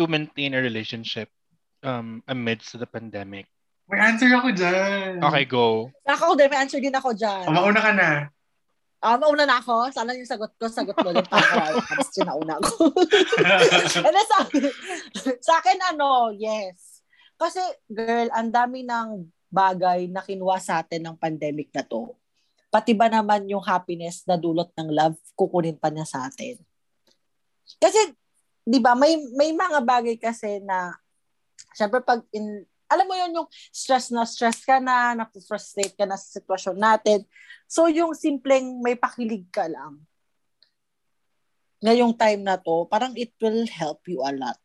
to 0.00 0.08
maintain 0.08 0.56
a 0.56 0.64
relationship 0.64 1.28
um, 1.84 2.24
amidst 2.24 2.72
the 2.80 2.88
pandemic? 2.88 3.44
May 3.88 4.00
answer 4.00 4.28
ako 4.32 4.52
dyan. 4.52 5.20
Okay, 5.20 5.44
go. 5.48 5.88
Ako, 6.04 6.36
din, 6.36 6.48
may 6.52 6.60
answer 6.60 6.80
din 6.80 6.92
ako 6.92 7.12
dyan. 7.16 7.48
O, 7.48 7.56
mauna 7.56 7.80
ka 7.80 7.92
na. 7.92 8.08
Ah, 9.00 9.16
mauna 9.16 9.48
na 9.48 9.62
ako. 9.62 9.88
Sana 9.94 10.12
yung 10.12 10.28
sagot 10.28 10.52
ko, 10.60 10.68
sagot 10.68 10.92
mo 10.92 11.08
din 11.12 11.24
pa 11.24 11.40
ako. 11.40 11.80
Tapos 11.80 12.12
yun 12.18 12.28
nauna 12.28 12.54
ako. 12.60 12.72
And 14.04 14.12
then 14.16 14.26
sa, 14.28 14.38
sa 15.40 15.54
akin, 15.62 15.78
ano, 15.94 16.36
yes. 16.36 17.00
Kasi, 17.38 17.62
girl, 17.88 18.28
ang 18.34 18.52
dami 18.52 18.84
ng 18.84 19.24
bagay 19.48 20.12
na 20.12 20.20
kinuha 20.20 20.60
sa 20.60 20.84
atin 20.84 21.08
ng 21.08 21.16
pandemic 21.16 21.72
na 21.72 21.86
to. 21.86 22.12
Pati 22.68 22.92
ba 22.92 23.08
naman 23.08 23.48
yung 23.48 23.64
happiness 23.64 24.28
na 24.28 24.36
dulot 24.36 24.68
ng 24.76 24.92
love, 24.92 25.16
kukunin 25.32 25.80
pa 25.80 25.88
niya 25.88 26.04
sa 26.04 26.28
atin. 26.28 26.60
Kasi, 27.80 28.12
di 28.64 28.76
ba, 28.80 28.92
may, 28.92 29.16
may 29.32 29.56
mga 29.56 29.80
bagay 29.80 30.16
kasi 30.20 30.60
na, 30.60 30.92
syempre 31.72 32.04
pag 32.04 32.20
in, 32.32 32.68
alam 32.88 33.04
mo 33.04 33.16
yun, 33.16 33.36
yung 33.36 33.48
stress 33.72 34.08
na 34.08 34.24
stress 34.24 34.64
ka 34.64 34.80
na, 34.80 35.16
na-frustrate 35.16 35.96
ka 35.96 36.08
na 36.08 36.16
sa 36.16 36.40
sitwasyon 36.40 36.76
natin. 36.76 37.24
So, 37.68 37.88
yung 37.88 38.16
simpleng 38.16 38.80
may 38.80 38.96
pakilig 38.96 39.48
ka 39.52 39.68
lang, 39.68 40.00
ngayong 41.84 42.16
time 42.16 42.42
na 42.42 42.56
to, 42.56 42.88
parang 42.88 43.12
it 43.14 43.32
will 43.40 43.64
help 43.68 44.04
you 44.08 44.20
a 44.24 44.32
lot. 44.32 44.58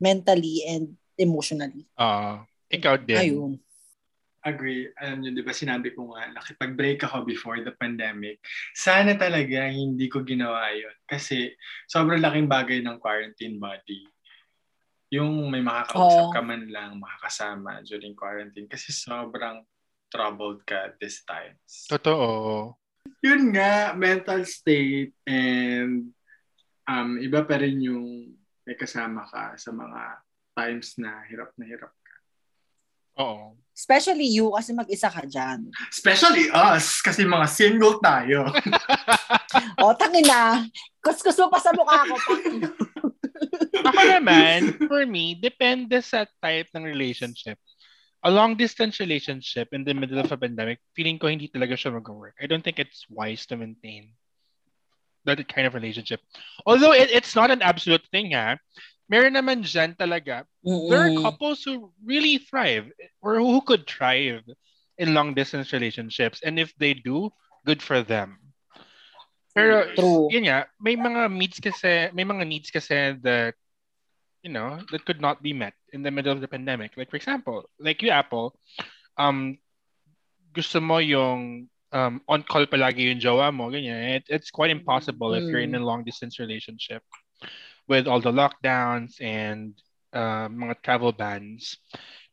Mentally 0.00 0.64
and 0.64 0.96
emotionally. 1.20 1.84
Uh, 1.98 2.40
ikaw 2.72 2.96
din. 2.96 3.18
Ayun. 3.18 3.52
Agree. 4.40 4.88
Alam 4.96 5.20
niyo, 5.20 5.30
di 5.36 5.44
ba 5.44 5.52
sinabi 5.52 5.92
ko 5.92 6.16
nga, 6.16 6.32
nakipag-break 6.32 7.04
ako 7.04 7.28
before 7.28 7.60
the 7.60 7.76
pandemic. 7.76 8.40
Sana 8.72 9.12
talaga 9.12 9.68
hindi 9.68 10.08
ko 10.08 10.24
ginawa 10.24 10.72
yun. 10.72 10.96
Kasi 11.04 11.52
sobrang 11.84 12.24
laking 12.24 12.48
bagay 12.48 12.80
ng 12.80 12.96
quarantine 12.96 13.60
body. 13.60 14.08
Yung 15.12 15.52
may 15.52 15.60
makakausap 15.60 16.32
Oo. 16.32 16.32
ka 16.32 16.40
man 16.40 16.64
lang, 16.72 16.96
makakasama 16.96 17.84
during 17.84 18.16
quarantine. 18.16 18.64
Kasi 18.64 18.96
sobrang 18.96 19.60
troubled 20.08 20.64
ka 20.64 20.96
this 20.96 21.20
times. 21.28 21.84
Totoo. 21.92 22.72
Yun 23.20 23.52
nga, 23.52 23.92
mental 23.92 24.48
state 24.48 25.12
and 25.28 26.16
um, 26.88 27.20
iba 27.20 27.44
pa 27.44 27.60
rin 27.60 27.76
yung 27.76 28.32
may 28.64 28.72
kasama 28.72 29.28
ka 29.28 29.52
sa 29.60 29.68
mga 29.68 30.24
times 30.56 30.96
na 30.96 31.28
hirap 31.28 31.52
na 31.60 31.64
hirap. 31.68 31.92
Oo. 33.20 33.60
Especially 33.80 34.28
you, 34.28 34.52
kasi 34.52 34.76
mag-isa 34.76 35.08
ka 35.08 35.24
dyan. 35.24 35.72
Especially 35.88 36.52
us, 36.52 37.00
kasi 37.00 37.24
mga 37.24 37.46
single 37.48 37.96
tayo. 38.00 38.44
O, 39.82 39.96
tangin 39.96 40.28
na. 40.28 40.68
Kuskus 41.02 41.34
mo 41.40 41.48
pa 41.48 41.58
sa 41.58 41.72
mukha 41.72 42.06
ko. 42.06 42.14
Ako 43.88 44.00
naman, 44.04 44.76
for 44.84 45.02
me, 45.08 45.32
depende 45.32 45.96
sa 46.04 46.28
type 46.44 46.68
ng 46.76 46.84
relationship. 46.84 47.56
A 48.20 48.28
long 48.28 48.52
distance 48.52 49.00
relationship 49.00 49.72
in 49.72 49.82
the 49.82 49.96
middle 49.96 50.20
of 50.20 50.28
a 50.28 50.36
pandemic, 50.36 50.78
feeling 50.92 51.16
ko 51.16 51.32
hindi 51.32 51.48
talaga 51.48 51.72
siya 51.72 51.96
mag-work. 51.96 52.36
I 52.36 52.44
don't 52.44 52.60
think 52.60 52.76
it's 52.76 53.08
wise 53.08 53.48
to 53.48 53.56
maintain 53.56 54.12
that 55.24 55.40
kind 55.48 55.66
of 55.66 55.72
relationship. 55.72 56.20
Although 56.68 56.92
it, 56.92 57.08
it's 57.08 57.32
not 57.32 57.50
an 57.50 57.64
absolute 57.64 58.04
thing, 58.12 58.36
ha? 58.36 58.60
Meron 59.10 59.34
naman 59.34 59.66
dyan 59.66 59.98
talaga. 59.98 60.46
There 60.62 61.02
are 61.02 61.10
couples 61.18 61.66
who 61.66 61.90
really 62.06 62.38
thrive 62.38 62.94
or 63.18 63.42
who 63.42 63.58
could 63.66 63.90
thrive 63.90 64.46
in 65.02 65.18
long 65.18 65.34
distance 65.34 65.74
relationships. 65.74 66.38
And 66.46 66.62
if 66.62 66.70
they 66.78 66.94
do, 66.94 67.34
good 67.66 67.82
for 67.82 68.06
them. 68.06 68.38
Pero 69.50 69.82
True. 69.98 70.30
yun 70.30 70.46
nga, 70.46 70.70
may 70.78 70.94
mga 70.94 71.26
needs 71.26 71.58
kasi, 71.58 72.06
may 72.14 72.22
mga 72.22 72.46
needs 72.46 72.70
kasi 72.70 73.18
that 73.26 73.58
you 74.46 74.48
know, 74.54 74.78
that 74.94 75.04
could 75.04 75.20
not 75.20 75.42
be 75.42 75.52
met 75.52 75.74
in 75.92 76.06
the 76.06 76.14
middle 76.14 76.32
of 76.32 76.40
the 76.40 76.48
pandemic. 76.48 76.94
Like 76.96 77.10
for 77.10 77.18
example, 77.18 77.66
like 77.82 78.00
you 78.06 78.14
Apple, 78.14 78.54
um 79.18 79.58
gusto 80.54 80.78
mo 80.78 81.02
yung 81.02 81.66
um 81.90 82.22
on 82.30 82.46
call 82.46 82.64
palagi 82.70 83.10
yung 83.10 83.18
jowa 83.18 83.50
mo, 83.50 83.74
ganyan. 83.74 84.22
It, 84.22 84.30
it's 84.30 84.54
quite 84.54 84.70
impossible 84.70 85.34
if 85.34 85.50
you're 85.50 85.66
in 85.66 85.74
a 85.74 85.82
long 85.82 86.06
distance 86.06 86.38
relationship 86.38 87.02
with 87.88 88.06
all 88.06 88.20
the 88.20 88.32
lockdowns 88.32 89.20
and 89.20 89.74
uh, 90.12 90.48
mga 90.48 90.82
travel 90.82 91.12
bans. 91.12 91.78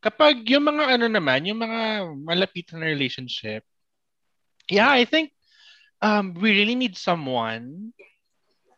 Kapag 0.02 0.46
yung 0.50 0.66
mga 0.70 0.98
ano 0.98 1.06
naman, 1.10 1.46
yung 1.46 1.62
mga 1.62 2.14
malapitan 2.22 2.82
na 2.82 2.90
relationship, 2.90 3.66
yeah, 4.70 4.90
I 4.90 5.06
think 5.06 5.34
um, 6.02 6.34
we 6.38 6.54
really 6.54 6.76
need 6.76 6.98
someone 6.98 7.94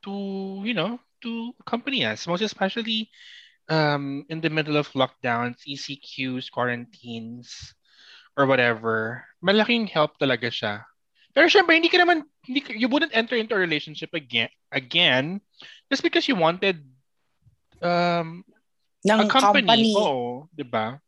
to, 0.04 0.14
you 0.64 0.74
know, 0.74 1.00
to 1.22 1.52
accompany 1.60 2.06
us. 2.06 2.28
Most 2.28 2.42
especially 2.42 3.12
um, 3.68 4.26
in 4.30 4.42
the 4.42 4.50
middle 4.50 4.78
of 4.78 4.92
lockdowns, 4.96 5.60
ECQs, 5.68 6.52
quarantines, 6.52 7.76
or 8.38 8.46
whatever, 8.48 9.26
malaking 9.44 9.88
help 9.88 10.16
talaga 10.18 10.48
siya. 10.48 10.88
Pero 11.36 11.46
syempre, 11.46 11.78
hindi 11.78 11.92
ka 11.92 12.02
naman, 12.02 12.26
hindi, 12.48 12.66
you 12.74 12.90
wouldn't 12.90 13.14
enter 13.14 13.38
into 13.38 13.54
a 13.54 13.62
relationship 13.62 14.10
again, 14.16 14.50
again 14.74 15.44
just 15.90 16.06
because 16.06 16.30
you 16.30 16.38
wanted 16.38 16.80
um, 17.82 18.46
Ng 19.04 19.20
a 19.20 19.28
company. 19.28 19.66
company. 19.66 19.94
Oo, 19.98 20.48
di 20.54 20.64
ba? 20.64 21.00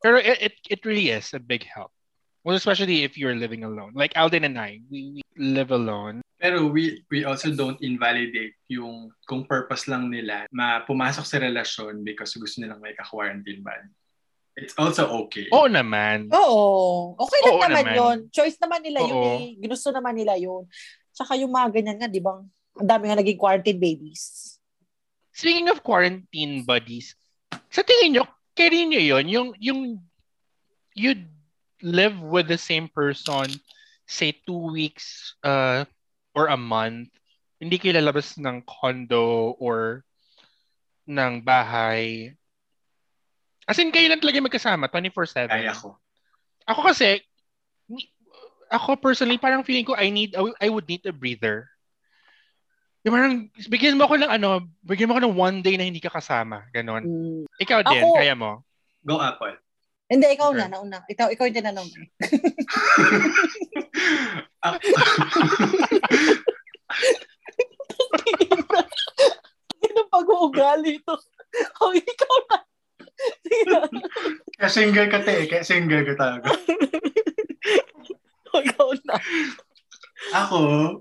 Pero 0.00 0.16
it, 0.16 0.38
it, 0.40 0.54
it 0.68 0.80
really 0.86 1.10
is 1.10 1.34
a 1.34 1.40
big 1.40 1.64
help. 1.64 1.92
Well, 2.40 2.56
especially 2.56 3.04
if 3.04 3.20
you're 3.20 3.36
living 3.36 3.64
alone. 3.68 3.92
Like 3.92 4.16
Alden 4.16 4.44
and 4.48 4.56
I, 4.56 4.80
we, 4.88 5.20
we 5.20 5.22
live 5.36 5.72
alone. 5.72 6.24
Pero 6.40 6.72
we 6.72 7.04
we 7.12 7.28
also 7.28 7.52
don't 7.52 7.76
invalidate 7.84 8.56
yung 8.72 9.12
kung 9.28 9.44
purpose 9.44 9.84
lang 9.84 10.08
nila 10.08 10.48
ma 10.48 10.80
pumasok 10.88 11.24
sa 11.28 11.36
relasyon 11.36 12.00
because 12.00 12.32
gusto 12.32 12.64
nilang 12.64 12.80
may 12.80 12.96
ka-quarantine 12.96 13.60
ban. 13.60 13.92
It's 14.56 14.72
also 14.80 15.04
okay. 15.28 15.52
Oo 15.52 15.68
naman. 15.68 16.32
Oo. 16.32 17.12
Okay 17.20 17.38
lang 17.44 17.52
Oo 17.52 17.60
naman, 17.60 17.84
naman. 17.84 17.96
yun. 17.96 18.16
Choice 18.32 18.56
naman 18.56 18.80
nila 18.80 18.98
yun 19.04 19.16
Oo. 19.20 19.24
eh. 19.36 19.44
Ginusto 19.60 19.88
naman 19.92 20.16
nila 20.16 20.34
yun. 20.40 20.64
Tsaka 21.12 21.36
yung 21.36 21.52
mga 21.52 21.68
ganyan 21.76 21.96
nga, 22.00 22.08
di 22.08 22.20
ba? 22.24 22.40
Ang 22.78 22.88
dami 22.88 23.10
nga 23.10 23.18
naging 23.18 23.40
quarantine 23.40 23.80
babies. 23.80 24.54
Speaking 25.34 25.72
of 25.72 25.82
quarantine 25.82 26.62
buddies, 26.62 27.16
sa 27.70 27.82
tingin 27.82 28.18
nyo, 28.20 28.24
carry 28.54 28.84
nyo 28.84 29.00
yun? 29.00 29.26
Yung, 29.30 29.48
yung 29.58 29.80
you 30.94 31.16
live 31.80 32.18
with 32.20 32.50
the 32.50 32.58
same 32.58 32.90
person, 32.90 33.48
say 34.10 34.34
two 34.44 34.74
weeks 34.74 35.38
uh, 35.46 35.86
or 36.34 36.50
a 36.50 36.58
month, 36.58 37.08
hindi 37.62 37.78
kayo 37.78 37.94
lalabas 38.02 38.34
ng 38.36 38.66
condo 38.66 39.54
or 39.62 40.02
ng 41.06 41.46
bahay. 41.46 42.34
As 43.70 43.78
in, 43.78 43.94
kayo 43.94 44.10
lang 44.10 44.18
talaga 44.18 44.42
magkasama, 44.42 44.90
24-7. 44.90 45.46
Kaya 45.46 45.74
ko. 45.78 45.94
Ako 46.66 46.80
kasi, 46.90 47.22
ako 48.66 48.98
personally, 48.98 49.38
parang 49.38 49.62
feeling 49.62 49.86
ko 49.86 49.94
I 49.94 50.10
need, 50.10 50.34
I 50.34 50.66
would 50.66 50.90
need 50.90 51.06
a 51.06 51.14
breather. 51.14 51.69
Yung 53.00 53.14
parang, 53.16 53.34
bigyan 53.72 53.96
mo 53.96 54.04
ako 54.04 54.20
ng 54.20 54.28
ano, 54.28 54.48
bigyan 54.84 55.08
mo 55.08 55.16
ako 55.16 55.22
ng 55.24 55.36
one 55.36 55.56
day 55.64 55.80
na 55.80 55.88
hindi 55.88 56.04
ka 56.04 56.12
kasama. 56.12 56.68
Ganon. 56.68 57.00
Mm. 57.04 57.42
Ikaw 57.56 57.80
din, 57.88 58.02
Ako- 58.04 58.16
kaya 58.16 58.34
mo. 58.36 58.60
Go 59.00 59.16
Apple. 59.16 59.56
Hindi, 60.10 60.26
ikaw 60.36 60.50
Okay. 60.52 60.58
na, 60.60 60.68
nauna. 60.68 60.98
Ikaw, 61.08 61.32
ikaw 61.32 61.44
yung 61.48 61.56
tinanong. 61.56 61.88
Ano 69.80 70.00
pag-uugali 70.12 71.00
ito? 71.00 71.14
O, 71.82 71.90
ikaw 71.90 72.34
na. 72.46 72.58
Kaya 74.54 74.70
single 74.70 75.08
ka 75.10 75.18
te, 75.24 75.50
kaya 75.50 75.64
single 75.66 76.04
ka 76.06 76.14
talaga. 76.14 76.46
O, 78.50 78.60
ikaw 78.62 78.88
na. 79.06 79.14
Ako, 80.36 80.58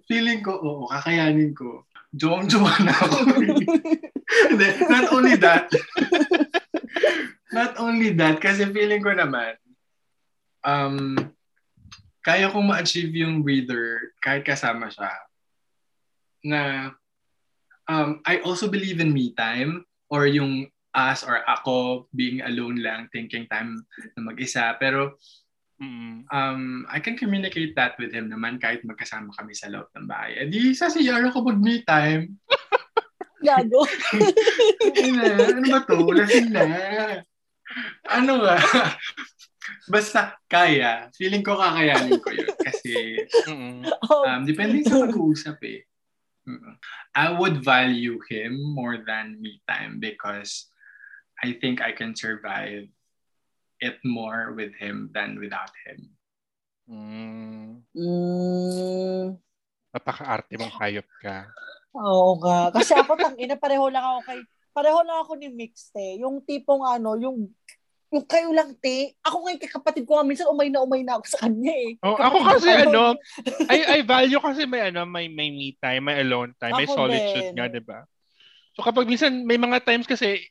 feeling 0.09 0.41
ko, 0.41 0.57
oo, 0.57 0.83
kakayanin 0.89 1.53
ko. 1.53 1.68
Jowang-jowa 2.19 2.73
na 2.83 2.93
ako. 2.93 3.17
Hindi, 4.51 4.67
not 4.91 5.05
only 5.15 5.35
that. 5.39 5.71
not 7.55 7.71
only 7.79 8.09
that, 8.13 8.37
kasi 8.43 8.67
feeling 8.69 9.01
ko 9.01 9.15
naman, 9.15 9.55
um, 10.67 11.15
kaya 12.21 12.51
kong 12.51 12.67
ma-achieve 12.67 13.15
yung 13.15 13.41
breather 13.41 14.13
kahit 14.19 14.43
kasama 14.43 14.91
siya. 14.91 15.11
Na, 16.43 16.61
um, 17.87 18.19
I 18.27 18.43
also 18.43 18.67
believe 18.67 18.99
in 18.99 19.15
me 19.15 19.31
time 19.33 19.87
or 20.11 20.27
yung 20.27 20.67
us 20.93 21.23
or 21.23 21.41
ako 21.47 22.05
being 22.13 22.43
alone 22.43 22.83
lang, 22.83 23.07
thinking 23.15 23.47
time 23.47 23.81
na 24.17 24.21
mag-isa. 24.27 24.75
Pero 24.77 25.17
Mm. 25.79 26.27
um, 26.27 26.83
I 26.91 26.99
can 26.99 27.15
communicate 27.15 27.71
that 27.79 27.95
with 27.95 28.11
him 28.11 28.27
naman 28.27 28.59
kahit 28.59 28.83
magkasama 28.83 29.31
kami 29.31 29.55
sa 29.55 29.71
loob 29.71 29.87
ng 29.95 30.11
bahay. 30.11 30.35
Eh 30.35 30.51
di, 30.51 30.75
sa 30.75 30.91
CR 30.91 31.31
ako 31.31 31.55
mag-me 31.55 31.87
time. 31.87 32.35
Gago. 33.47 33.87
Na, 35.15 35.23
ano 35.55 35.63
ba 35.71 35.79
to? 35.87 35.95
Lasing 36.11 36.51
na. 36.51 36.67
Ano 38.11 38.43
ba? 38.43 38.59
Basta 39.93 40.35
kaya. 40.51 41.07
Feeling 41.15 41.39
ko 41.47 41.55
kakayanin 41.55 42.19
ko 42.19 42.29
yun. 42.35 42.51
Kasi 42.59 43.23
um, 43.47 44.43
depende 44.43 44.83
sa 44.83 45.07
pag-uusap 45.07 45.55
eh. 45.63 45.87
Mm. 46.43 46.75
I 47.15 47.27
would 47.31 47.63
value 47.63 48.19
him 48.27 48.59
more 48.59 48.99
than 48.99 49.39
me 49.39 49.63
time 49.63 50.03
because 50.03 50.67
I 51.39 51.55
think 51.55 51.79
I 51.79 51.95
can 51.95 52.19
survive 52.19 52.91
it 53.79 53.99
more 54.03 54.51
with 54.55 54.75
him 54.75 55.11
than 55.15 55.39
without 55.39 55.71
him. 55.87 56.11
Mm. 56.89 57.85
mm, 57.93 59.25
Napaka-arte 59.93 60.53
mong 60.57 60.75
hayop 60.81 61.07
ka. 61.21 61.49
Oo 61.93 62.37
nga. 62.41 62.69
Kasi 62.73 62.93
ako, 62.93 63.17
tang 63.17 63.37
ina, 63.37 63.57
pareho 63.57 63.89
lang 63.89 64.05
ako 64.05 64.19
kay, 64.25 64.39
pareho 64.73 64.99
lang 65.01 65.17
ako 65.21 65.31
ni 65.37 65.49
Mix, 65.49 65.89
te. 65.89 66.21
Yung 66.21 66.41
tipong 66.45 66.85
ano, 66.85 67.17
yung, 67.17 67.49
yung 68.09 68.25
kayo 68.25 68.53
lang, 68.53 68.73
te. 68.77 69.17
Ako 69.25 69.45
ngayon 69.45 69.59
kapatid 69.65 70.05
ko 70.05 70.17
nga, 70.17 70.25
minsan 70.25 70.49
umay 70.49 70.69
na 70.69 70.81
umay 70.85 71.01
na 71.01 71.17
ako 71.17 71.25
sa 71.29 71.45
kanya 71.45 71.73
eh. 71.73 71.91
Oh, 72.05 72.13
Kapatid 72.13 72.25
ako 72.25 72.37
ko 72.37 72.49
kasi 72.53 72.69
ano. 72.73 73.03
I, 73.69 73.79
I 73.85 73.99
value 74.05 74.41
kasi 74.41 74.61
may 74.69 74.81
ano, 74.93 75.05
may, 75.09 75.25
may 75.29 75.49
me 75.49 75.73
time, 75.81 76.05
may 76.09 76.21
alone 76.21 76.53
time, 76.57 76.73
may 76.77 76.89
Ako 76.89 77.05
solitude 77.05 77.53
din. 77.53 77.55
nga, 77.57 77.65
di 77.69 77.81
ba? 77.81 78.05
So 78.77 78.85
kapag 78.85 79.09
minsan, 79.09 79.45
may 79.45 79.57
mga 79.57 79.81
times 79.85 80.05
kasi, 80.05 80.41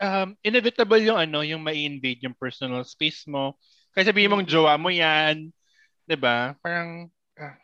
um, 0.00 0.34
inevitable 0.42 1.02
yung 1.02 1.18
ano, 1.18 1.42
yung 1.42 1.62
mai-invade 1.62 2.22
yung 2.24 2.36
personal 2.36 2.82
space 2.86 3.26
mo. 3.26 3.58
Kaya 3.94 4.10
sabihin 4.10 4.30
mong 4.30 4.48
jowa 4.48 4.74
mo 4.74 4.90
yan, 4.90 5.54
di 6.02 6.16
ba? 6.18 6.58
Parang, 6.58 7.06
ah, 7.38 7.54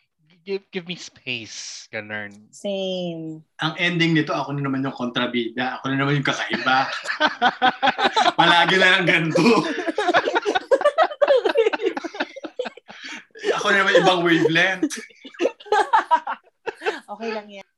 give, 0.47 0.63
give 0.71 0.87
me 0.87 0.95
space. 0.95 1.89
Ganun. 1.91 2.31
Same. 2.55 3.43
ang 3.59 3.75
ending 3.77 4.15
nito, 4.15 4.31
ako 4.31 4.55
na 4.55 4.63
naman 4.63 4.87
yung 4.87 4.95
kontrabida. 4.95 5.79
Ako 5.79 5.91
na 5.91 5.97
naman 5.99 6.23
yung 6.23 6.29
kakaiba. 6.29 6.87
Palagi 8.39 8.77
na 8.79 8.89
lang 8.95 9.05
ganito. 9.07 9.43
ako 13.61 13.67
na 13.71 13.77
naman 13.83 13.95
ibang 14.01 14.21
wavelength. 14.25 14.95
Okay 17.11 17.35
lang 17.35 17.49
yan. 17.51 17.69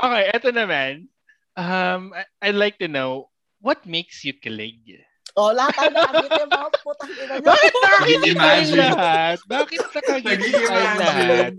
Okay, 0.00 0.24
eto 0.32 0.48
naman. 0.48 1.12
Um, 1.54 2.16
I, 2.16 2.24
I'd 2.48 2.58
like 2.58 2.80
to 2.80 2.88
know, 2.88 3.28
what 3.62 3.82
makes 3.86 4.24
you 4.24 4.34
kilig? 4.34 5.02
O, 5.38 5.54
lahat 5.54 5.70
tayo 5.78 5.90
nakakita 5.94 6.34
yung 6.42 6.50
mga 6.50 6.70
putang 6.82 7.10
ina 7.14 7.34
nyo. 7.38 7.46
Bakit 7.46 7.72
nakakita 7.78 8.26
tayo 8.34 8.62
lahat? 8.74 9.36
Bakit 9.46 9.80
nakakita 9.86 10.58
tayo 10.66 10.90
lahat? 10.98 11.52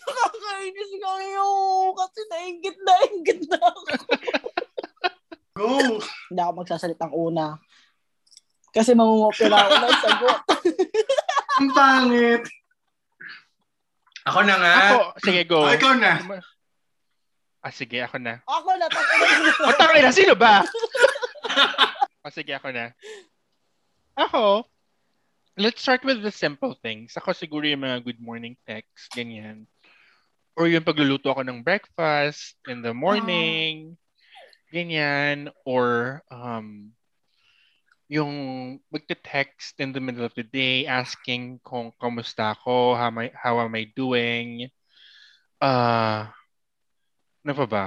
Nakakainis 0.00 0.92
kayo. 0.96 1.46
Kasi 1.92 2.20
nainggit 2.32 2.76
na, 2.80 2.94
inggit 3.12 3.40
na 3.52 3.58
ako. 3.60 3.80
Go! 5.60 6.00
Hindi 6.00 6.40
ako 6.40 6.52
magsasalitang 6.56 7.12
una. 7.12 7.60
Kasi 8.72 8.96
mangungopera 8.96 9.66
ako 9.66 9.74
ng 9.76 9.96
sagot. 10.00 10.40
Ang 11.60 11.68
pangit. 11.76 12.42
Ako 14.24 14.40
na 14.46 14.56
nga. 14.56 14.74
Ako, 14.94 14.98
sige, 15.20 15.40
go. 15.44 15.68
Oh, 15.68 15.74
ikaw 15.74 15.92
na. 16.00 16.16
Ah, 17.60 17.74
sige, 17.76 18.00
ako 18.00 18.16
na. 18.24 18.40
Ako 18.48 18.72
na, 18.80 18.88
tapos 18.88 19.04
O, 19.68 19.74
tangin 19.76 20.00
na, 20.00 20.12
sino 20.16 20.32
ba? 20.32 20.64
O, 22.24 22.30
sige, 22.32 22.52
ako 22.52 22.68
na. 22.72 22.92
Ako, 24.16 24.68
let's 25.56 25.80
start 25.80 26.04
with 26.04 26.20
the 26.20 26.32
simple 26.32 26.76
things. 26.80 27.16
Ako 27.16 27.32
siguro 27.32 27.64
yung 27.64 27.84
mga 27.84 28.04
good 28.04 28.20
morning 28.20 28.56
texts, 28.68 29.08
ganyan. 29.12 29.64
Or 30.56 30.68
yung 30.68 30.84
pagluluto 30.84 31.32
ako 31.32 31.44
ng 31.46 31.64
breakfast 31.64 32.60
in 32.68 32.84
the 32.84 32.92
morning, 32.92 33.96
ganyan. 34.68 35.48
Or 35.64 36.20
um, 36.28 36.92
yung 38.10 38.32
magte-text 38.90 39.78
in 39.80 39.94
the 39.94 40.02
middle 40.02 40.26
of 40.26 40.34
the 40.34 40.44
day 40.44 40.84
asking 40.84 41.62
kung 41.62 41.94
kamusta 41.96 42.52
ako, 42.58 42.98
how 42.98 43.08
I, 43.14 43.30
how 43.32 43.62
am 43.62 43.72
I 43.72 43.88
doing. 43.94 44.68
Uh, 45.62 46.28
ano 47.46 47.52
pa 47.56 47.66
ba? 47.70 47.86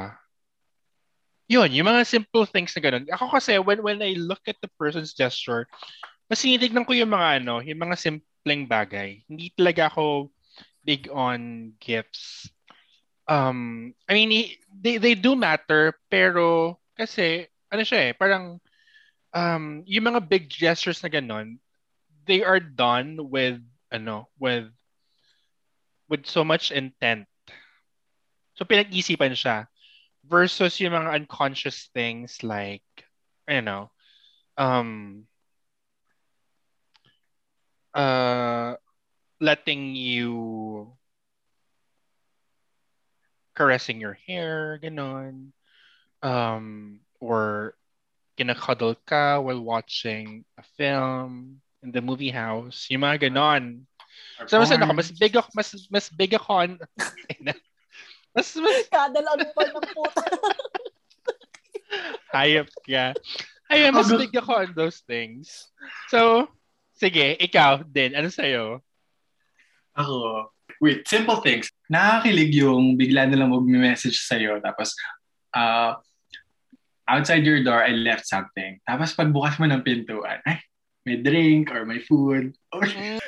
Yun, 1.53 1.69
yung 1.69 1.85
mga 1.85 2.01
simple 2.09 2.49
things 2.49 2.73
na 2.73 2.81
ganun. 2.81 3.05
Ako 3.13 3.29
kasi, 3.29 3.61
when, 3.61 3.85
when 3.85 4.01
I 4.01 4.17
look 4.17 4.41
at 4.49 4.57
the 4.65 4.71
person's 4.73 5.13
gesture, 5.13 5.69
mas 6.25 6.41
tinitignan 6.41 6.81
ko 6.81 6.97
yung 6.97 7.13
mga 7.13 7.45
ano, 7.45 7.61
yung 7.61 7.77
mga 7.77 7.93
simpleng 7.93 8.65
bagay. 8.65 9.21
Hindi 9.29 9.53
talaga 9.53 9.93
ako 9.93 10.33
big 10.81 11.05
on 11.13 11.73
gifts. 11.77 12.49
Um, 13.29 13.93
I 14.09 14.17
mean, 14.17 14.57
they, 14.73 14.97
they 14.97 15.13
do 15.13 15.37
matter, 15.37 15.93
pero 16.09 16.75
kasi, 16.97 17.45
ano 17.69 17.85
siya 17.85 18.09
eh, 18.09 18.13
parang 18.17 18.57
um, 19.29 19.85
yung 19.85 20.09
mga 20.09 20.25
big 20.25 20.49
gestures 20.49 21.05
na 21.05 21.13
ganun, 21.13 21.61
they 22.25 22.41
are 22.41 22.59
done 22.59 23.29
with, 23.29 23.61
ano, 23.93 24.25
with, 24.41 24.73
with 26.09 26.25
so 26.25 26.41
much 26.41 26.73
intent. 26.73 27.29
So 28.57 28.65
pinag-isipan 28.65 29.37
siya 29.37 29.69
versus 30.23 30.79
yung 30.79 30.93
mga 30.93 31.23
unconscious 31.23 31.89
things 31.93 32.43
like 32.43 32.83
you 33.47 33.61
know, 33.61 33.91
um, 34.57 35.25
uh, 37.93 38.75
letting 39.39 39.95
you 39.95 40.93
caressing 43.55 44.01
your 44.01 44.17
hair, 44.27 44.79
ganon. 44.81 45.51
Um, 46.23 46.99
or 47.19 47.75
kinakuddle 48.39 48.95
ka 49.05 49.39
while 49.39 49.59
watching 49.59 50.45
a 50.57 50.63
film 50.77 51.61
in 51.83 51.91
the 51.91 52.01
movie 52.01 52.31
house. 52.31 52.87
Yung 52.89 53.01
mga 53.01 53.29
ganon. 53.29 53.85
Or 54.39 54.47
So, 54.47 54.59
mas 54.59 54.71
ano 54.71 54.87
mas 54.93 55.11
big 55.11 55.35
ako, 55.35 55.49
mas, 55.53 55.69
mas 55.91 56.07
big 56.09 56.33
ako 56.33 56.49
on, 56.53 56.71
mas, 58.33 58.47
mas 58.57 58.89
Kada 58.89 59.21
lang 59.21 59.37
pa 59.53 59.61
ng 59.69 59.87
puta. 59.93 60.23
hayop 62.33 62.69
ka. 62.85 63.13
Ayun, 63.69 63.93
mas 63.93 64.09
big 64.09 64.33
ako 64.33 64.51
on 64.65 64.71
those 64.77 65.01
things. 65.05 65.69
So, 66.09 66.49
sige, 66.97 67.37
ikaw 67.39 67.85
din. 67.85 68.13
Ano 68.13 68.29
sa'yo? 68.29 68.81
Ako, 69.97 70.49
wait, 70.81 71.05
simple 71.05 71.41
things. 71.41 71.69
Nakakilig 71.89 72.53
yung 72.57 72.97
bigla 72.97 73.29
na 73.29 73.37
lang 73.37 73.53
mag-message 73.53 74.17
sa'yo, 74.25 74.57
tapos, 74.61 74.93
uh, 75.53 75.97
outside 77.07 77.45
your 77.45 77.61
door, 77.61 77.81
I 77.81 77.93
left 77.93 78.25
something. 78.25 78.81
Tapos 78.85 79.13
pagbukas 79.13 79.61
mo 79.61 79.69
ng 79.69 79.85
pintuan, 79.85 80.41
ay, 80.45 80.61
may 81.05 81.19
drink 81.19 81.69
or 81.69 81.85
may 81.85 82.01
food. 82.01 82.55
Or, 82.71 82.85
Charme. 82.85 83.21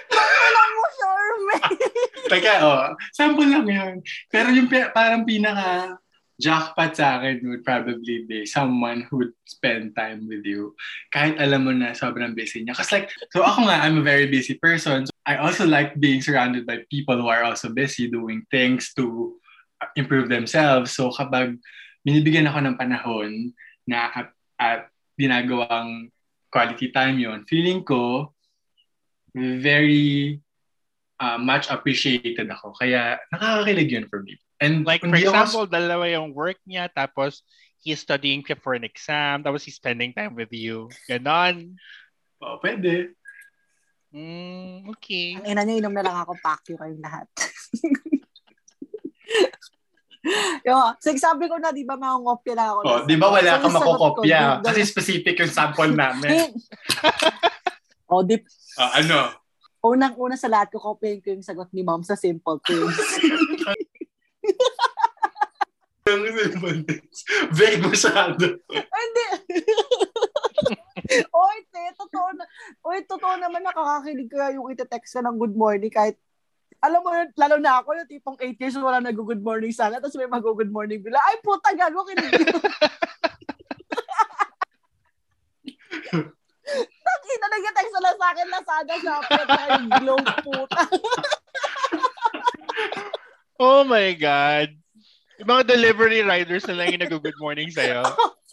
Teka, 2.35 2.53
oh, 2.67 2.91
sample 3.15 3.47
lang 3.47 3.63
yun. 3.63 3.95
Pero 4.27 4.51
yung 4.51 4.67
parang 4.91 5.23
pinaka 5.23 5.95
jackpot 6.35 6.91
sa 6.91 7.15
akin 7.19 7.39
would 7.47 7.63
probably 7.63 8.27
be 8.27 8.43
someone 8.43 9.07
who 9.07 9.23
would 9.23 9.35
spend 9.47 9.95
time 9.95 10.27
with 10.27 10.43
you. 10.43 10.75
Kahit 11.15 11.39
alam 11.39 11.63
mo 11.63 11.71
na 11.71 11.95
sobrang 11.95 12.35
busy 12.35 12.67
niya. 12.67 12.75
Kasi 12.75 12.99
like, 12.99 13.09
so 13.31 13.39
ako 13.39 13.71
nga, 13.71 13.79
I'm 13.79 14.03
a 14.03 14.05
very 14.05 14.27
busy 14.27 14.59
person. 14.59 15.07
So 15.07 15.15
I 15.23 15.39
also 15.39 15.63
like 15.63 15.95
being 15.95 16.19
surrounded 16.19 16.67
by 16.67 16.83
people 16.91 17.15
who 17.15 17.31
are 17.31 17.47
also 17.47 17.71
busy 17.71 18.11
doing 18.11 18.43
things 18.51 18.91
to 18.99 19.35
uh, 19.79 19.87
improve 19.95 20.27
themselves. 20.27 20.91
So 20.91 21.07
kapag 21.15 21.55
binibigyan 22.03 22.51
ako 22.51 22.59
ng 22.67 22.75
panahon 22.75 23.55
na 23.87 24.11
at, 24.11 24.29
at 24.59 24.81
ginagawang 25.15 26.11
quality 26.51 26.91
time 26.91 27.15
yon 27.15 27.47
feeling 27.47 27.79
ko 27.83 28.31
very 29.35 30.39
uh, 31.19 31.37
much 31.37 31.69
appreciated 31.71 32.47
ako. 32.49 32.73
Kaya 32.75 33.19
nakakakilig 33.31 33.89
yun 33.91 34.05
for 34.07 34.23
me. 34.23 34.39
And 34.59 34.87
Like, 34.87 35.03
for 35.03 35.11
hindi 35.11 35.27
ako- 35.27 35.35
example, 35.35 35.65
dalawa 35.67 36.07
yung 36.11 36.31
work 36.31 36.59
niya, 36.63 36.87
tapos 36.91 37.43
he's 37.83 37.99
studying 37.99 38.41
for 38.63 38.73
an 38.73 38.83
exam, 38.87 39.43
tapos 39.43 39.63
he's 39.63 39.75
spending 39.75 40.15
time 40.15 40.33
with 40.35 40.51
you. 40.51 40.87
Ganon. 41.11 41.75
oh, 42.41 42.57
pwede. 42.63 43.13
Mm, 44.15 44.87
okay. 44.95 45.35
Ang 45.35 45.47
ina 45.51 45.61
niyo, 45.67 45.83
inom 45.83 45.91
na 45.91 46.03
lang 46.07 46.15
ako, 46.23 46.39
pack 46.39 46.63
you 46.71 46.79
kayong 46.79 47.03
lahat. 47.03 47.27
yung, 50.65 50.95
so, 51.03 51.11
sabi 51.19 51.51
ko 51.51 51.59
na, 51.59 51.75
di 51.75 51.83
ba, 51.83 51.99
mangungopya 51.99 52.55
na 52.55 52.65
ako. 52.71 52.79
Oh, 52.87 52.99
di 53.03 53.19
ba 53.19 53.27
wala 53.27 53.59
So, 53.59 53.67
kang 53.67 53.75
ko, 53.75 54.23
yung 54.23 54.63
Kasi 54.63 54.87
specific 54.87 55.35
yung 55.35 55.51
sample 55.51 55.91
namin. 55.91 56.55
oh, 58.11 58.23
di, 58.23 58.39
Ah, 58.79 59.03
ano? 59.03 59.44
Unang-una 59.85 60.33
sa 60.33 60.49
lahat 60.49 60.73
ko, 60.73 60.81
kopyahin 60.81 61.21
ko 61.21 61.29
yung 61.29 61.45
sagot 61.45 61.69
ni 61.69 61.85
mom 61.85 62.01
sa 62.01 62.17
simple 62.17 62.57
things. 62.65 62.97
Yung 66.05 66.21
simple 66.25 66.81
things. 66.85 67.17
Vague 67.53 67.81
masyado. 67.81 68.61
Hindi. 68.69 69.25
Oy, 71.29 71.57
te, 71.69 71.83
totoo 71.97 72.29
na. 72.33 72.45
Oy, 72.81 73.05
totoo 73.05 73.35
naman 73.37 73.61
nakakakilig 73.61 74.29
kaya 74.29 74.57
yung 74.57 74.73
ite-text 74.73 75.17
ka 75.17 75.21
ng 75.21 75.37
good 75.37 75.53
morning 75.53 75.93
kahit 75.93 76.17
alam 76.83 77.01
mo 77.01 77.09
yun, 77.09 77.31
lalo 77.33 77.57
na 77.57 77.81
ako, 77.81 77.97
yung 77.97 78.09
tipong 78.09 78.37
8 78.37 78.61
years 78.61 78.77
wala 78.77 79.01
nag-good 79.01 79.41
morning 79.41 79.73
sana, 79.73 79.97
tapos 79.97 80.21
may 80.21 80.29
mag-good 80.29 80.69
morning 80.69 81.01
bila. 81.01 81.17
Ay, 81.25 81.41
puta, 81.41 81.73
gago, 81.73 82.05
kinig 82.05 82.29
yun. 87.25 87.33
Nakita, 87.41 87.45
nag-text 87.49 87.93
na 87.93 88.03
lang 88.05 88.15
sa 88.15 88.27
akin, 88.31 88.47
Lazada, 88.53 88.93
Shopee, 89.01 89.41
at 89.41 89.49
yung 89.65 89.87
glow, 90.01 90.19
puta. 90.45 90.81
Oh 93.55 93.81
my 93.87 94.11
God. 94.13 94.69
Yung 95.39 95.49
mga 95.51 95.63
delivery 95.67 96.21
riders 96.23 96.65
na 96.67 96.75
lang 96.79 96.91
yung 96.95 97.03
nag-good 97.03 97.35
morning 97.41 97.71
sa'yo. 97.71 98.03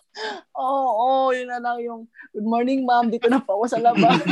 Oo, 0.58 1.28
oh, 1.28 1.32
yun 1.32 1.48
na 1.48 1.58
lang 1.58 1.80
yung, 1.80 2.06
good 2.34 2.46
morning, 2.46 2.84
ma'am, 2.84 3.10
dito 3.10 3.28
na 3.28 3.40
po 3.40 3.54
ako 3.60 3.66
sa 3.70 3.80
labas. 3.80 4.20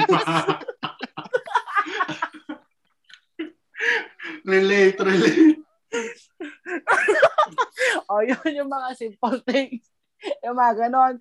relate, 4.50 4.98
relate. 5.00 5.58
o, 8.10 8.22
yun 8.22 8.58
yung 8.62 8.70
mga 8.70 8.94
simple 8.94 9.42
things. 9.42 9.90
Yung 10.44 10.54
mga 10.54 10.86
ganon. 10.86 11.18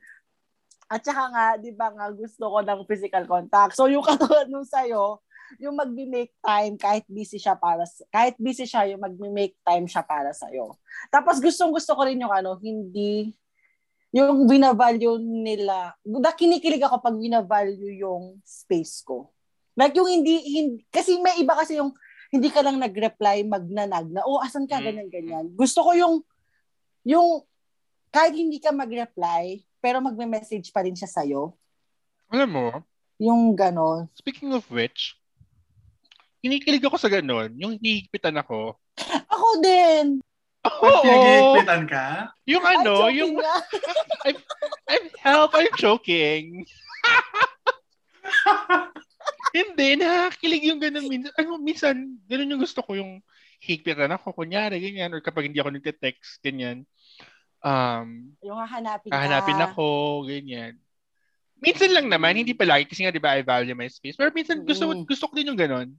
At 0.90 1.06
saka 1.06 1.30
nga, 1.30 1.46
di 1.62 1.70
ba 1.70 1.94
nga, 1.94 2.10
gusto 2.10 2.50
ko 2.50 2.66
ng 2.66 2.82
physical 2.90 3.30
contact. 3.30 3.78
So, 3.78 3.86
yung 3.86 4.02
katulad 4.10 4.50
nung 4.50 4.66
sa'yo, 4.66 5.22
yung 5.58 5.78
mag-make 5.78 6.34
time 6.46 6.78
kahit 6.78 7.10
busy 7.10 7.42
siya 7.42 7.58
para 7.58 7.82
kahit 8.14 8.38
busy 8.38 8.70
siya 8.70 8.86
yung 8.94 9.02
mag-make 9.02 9.58
time 9.66 9.90
siya 9.90 10.06
para 10.06 10.30
sa 10.30 10.46
iyo. 10.54 10.78
Tapos 11.10 11.42
gustong 11.42 11.74
gusto 11.74 11.98
ko 11.98 12.06
rin 12.06 12.22
yung 12.22 12.30
ano, 12.30 12.62
hindi 12.62 13.34
yung 14.14 14.46
binavalue 14.46 15.18
nila. 15.18 15.98
Kinikilig 16.38 16.86
ako 16.86 17.02
pag 17.02 17.18
binavalue 17.18 17.98
yung 17.98 18.38
space 18.46 19.02
ko. 19.02 19.34
Like 19.74 19.98
yung 19.98 20.06
hindi, 20.06 20.38
hindi 20.54 20.86
kasi 20.94 21.18
may 21.18 21.42
iba 21.42 21.58
kasi 21.58 21.82
yung 21.82 21.98
hindi 22.30 22.54
ka 22.54 22.62
lang 22.62 22.78
nag-reply, 22.78 23.42
magnanag 23.42 24.06
na, 24.14 24.22
oh, 24.22 24.38
asan 24.38 24.70
ka, 24.70 24.78
Mm. 24.78 24.86
ganyan-ganyan. 24.86 25.46
Gusto 25.58 25.82
ko 25.82 25.98
yung, 25.98 26.16
yung, 27.02 27.42
kahit 28.14 28.38
hindi 28.38 28.62
ka 28.62 28.70
mag-reply, 28.70 29.66
pero 29.80 30.04
magme-message 30.04 30.72
pa 30.72 30.84
rin 30.84 30.96
siya 30.96 31.08
sa'yo. 31.08 31.56
Alam 32.30 32.50
mo, 32.52 32.68
Yung 33.20 33.56
ganon. 33.56 34.08
speaking 34.16 34.52
of 34.56 34.64
which, 34.72 35.16
kinikilig 36.40 36.84
ako 36.84 36.96
sa 36.96 37.12
ganon. 37.12 37.52
Yung 37.60 37.76
hihigpitan 37.80 38.40
ako. 38.40 38.80
Ako 39.34 39.48
din. 39.64 40.20
Oo. 40.68 41.04
Pinag-iipitan 41.04 41.84
ka? 41.88 42.36
Yung 42.44 42.64
ano, 42.64 43.08
joking 43.08 43.16
yung 43.16 43.34
nga. 43.40 43.56
I'm 44.92 45.08
help, 45.24 45.52
I'm 45.56 45.72
joking. 45.80 46.46
Hindi, 49.56 49.88
nakakilig 49.98 50.64
yung 50.68 50.84
ganun. 50.84 51.08
Minsan, 51.08 51.32
ano, 51.40 51.58
minsan, 51.58 51.96
ganun 52.28 52.52
yung 52.54 52.62
gusto 52.62 52.84
ko 52.84 53.00
yung 53.00 53.24
higpitan 53.60 54.12
ako, 54.14 54.36
kunyari, 54.36 54.80
ganyan, 54.80 55.12
or 55.12 55.20
kapag 55.20 55.52
hindi 55.52 55.60
ako 55.60 55.76
nagte-text, 55.76 56.40
ganyan. 56.40 56.88
Um, 57.60 58.34
Yung 58.40 58.56
hahanapin 58.56 59.10
ka. 59.12 59.16
hahanapin 59.16 59.60
ako, 59.60 59.86
ganyan. 60.26 60.80
Minsan 61.60 61.92
lang 61.92 62.08
naman, 62.08 62.40
hindi 62.40 62.56
palagi, 62.56 62.88
kasi 62.88 63.04
nga, 63.04 63.12
di 63.12 63.20
ba, 63.20 63.36
I 63.36 63.44
value 63.44 63.76
my 63.76 63.88
space. 63.92 64.16
Pero 64.16 64.32
minsan, 64.32 64.64
gusto, 64.64 64.88
Mm. 64.88 65.04
gusto 65.04 65.28
ko 65.28 65.34
din 65.36 65.52
yung 65.52 65.60
ganun. 65.60 65.92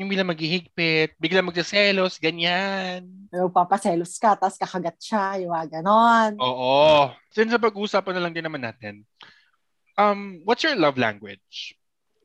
Yung 0.00 0.08
bigla 0.08 0.24
maghihigpit, 0.24 1.20
bigla 1.20 1.44
magsaselos, 1.44 2.16
ganyan. 2.16 3.04
Yung 3.28 3.52
papaselos 3.52 4.16
ka, 4.16 4.32
tapos 4.32 4.56
kakagat 4.56 4.96
siya, 4.96 5.44
yung 5.44 5.52
mga 5.52 5.84
ganon. 5.84 6.40
Oo. 6.40 7.12
Since 7.28 7.52
sa 7.52 7.60
pag-uusapan 7.60 8.16
na 8.16 8.22
lang 8.24 8.32
din 8.32 8.46
naman 8.48 8.64
natin, 8.64 9.04
um, 10.00 10.40
what's 10.48 10.64
your 10.64 10.72
love 10.80 10.96
language? 10.96 11.76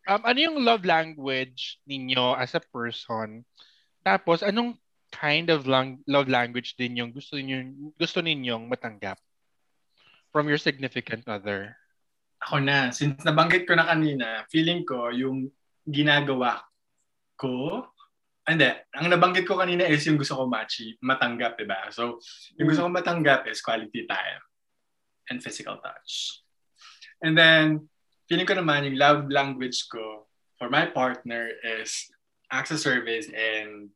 Um, 0.07 0.23
ano 0.23 0.37
yung 0.39 0.57
love 0.63 0.87
language 0.87 1.83
ninyo 1.83 2.39
as 2.39 2.55
a 2.55 2.63
person? 2.63 3.43
Tapos, 3.99 4.39
anong 4.39 4.79
kind 5.15 5.47
of 5.47 5.63
lang- 5.63 6.03
love 6.11 6.27
language 6.27 6.75
din 6.75 6.99
yung 6.99 7.15
gusto 7.15 7.39
ninyong, 7.39 7.95
gusto 7.95 8.19
ninyong 8.19 8.67
matanggap 8.67 9.15
from 10.35 10.51
your 10.51 10.59
significant 10.59 11.23
other? 11.31 11.79
Ako 12.43 12.59
na. 12.59 12.91
Since 12.91 13.23
nabanggit 13.23 13.63
ko 13.63 13.79
na 13.79 13.87
kanina, 13.87 14.43
feeling 14.51 14.83
ko 14.83 15.07
yung 15.15 15.47
ginagawa 15.87 16.59
ko, 17.39 17.87
hindi, 18.45 18.69
ang 18.93 19.09
nabanggit 19.09 19.47
ko 19.47 19.57
kanina 19.57 19.87
is 19.89 20.05
yung 20.05 20.19
gusto 20.19 20.37
ko 20.37 20.45
ma-achieve, 20.45 20.99
matanggap, 21.01 21.57
diba? 21.57 21.89
So, 21.89 22.21
yung 22.59 22.69
gusto 22.69 22.85
ko 22.85 22.89
matanggap 22.91 23.49
is 23.49 23.63
quality 23.63 24.05
time 24.05 24.43
and 25.31 25.41
physical 25.41 25.81
touch. 25.81 26.43
And 27.25 27.33
then, 27.33 27.89
feeling 28.29 28.45
ko 28.45 28.53
naman 28.53 28.85
yung 28.85 29.01
love 29.01 29.21
language 29.33 29.89
ko 29.89 30.29
for 30.61 30.69
my 30.69 30.85
partner 30.85 31.49
is 31.81 32.11
acts 32.53 32.69
of 32.69 32.77
service 32.77 33.25
and 33.33 33.89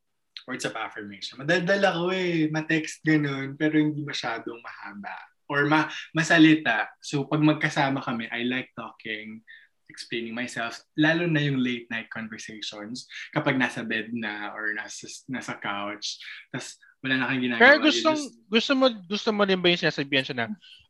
words 0.50 0.66
of 0.66 0.74
affirmation. 0.74 1.38
Madaldal 1.38 1.86
ako 1.86 2.10
eh, 2.10 2.50
ma-text 2.50 3.06
ganun, 3.06 3.54
pero 3.54 3.78
hindi 3.78 4.02
masyadong 4.02 4.58
mahaba. 4.66 5.14
Or 5.46 5.70
ma 5.70 5.86
masalita. 6.18 6.90
So, 6.98 7.30
pag 7.30 7.46
magkasama 7.46 8.02
kami, 8.02 8.26
I 8.34 8.50
like 8.50 8.74
talking, 8.74 9.46
explaining 9.90 10.34
myself, 10.34 10.82
lalo 10.98 11.30
na 11.30 11.42
yung 11.42 11.62
late 11.62 11.86
night 11.94 12.10
conversations 12.10 13.06
kapag 13.34 13.58
nasa 13.62 13.86
bed 13.86 14.10
na 14.14 14.50
or 14.54 14.74
nasa, 14.74 15.06
nasa 15.30 15.54
couch. 15.62 16.18
Tapos, 16.50 16.82
wala 17.06 17.14
na 17.22 17.30
kang 17.30 17.42
ginagawa. 17.46 17.62
Pero 17.62 17.76
you 17.78 17.86
gustong, 17.86 18.18
just- 18.18 18.38
gusto 18.50 18.72
mo, 18.74 18.86
gusto 19.06 19.30
mo 19.30 19.46
din 19.46 19.62
ba 19.62 19.70
yung 19.70 19.82
sinasabihan 19.86 20.26
siya 20.26 20.38
na, 20.38 20.48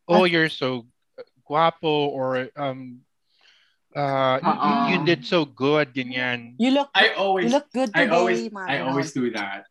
oh, 0.08 0.24
you're 0.24 0.52
so 0.52 0.88
guwapo 1.50 2.14
or 2.14 2.46
um 2.54 3.02
uh 3.92 4.38
y- 4.38 4.44
y- 4.44 4.50
Uh-uh. 4.54 4.82
you 4.90 4.98
did 5.04 5.26
so 5.26 5.42
good 5.44 5.90
ganyan. 5.90 6.54
You 6.58 6.70
look 6.70 6.90
I 6.94 7.14
always 7.18 7.50
you 7.50 7.54
look 7.54 7.66
good 7.74 7.90
I 7.94 8.06
today, 8.06 8.14
always 8.14 8.38
mga 8.48 8.66
I 8.68 8.76
always 8.86 9.10
do 9.10 9.26
that. 9.34 9.66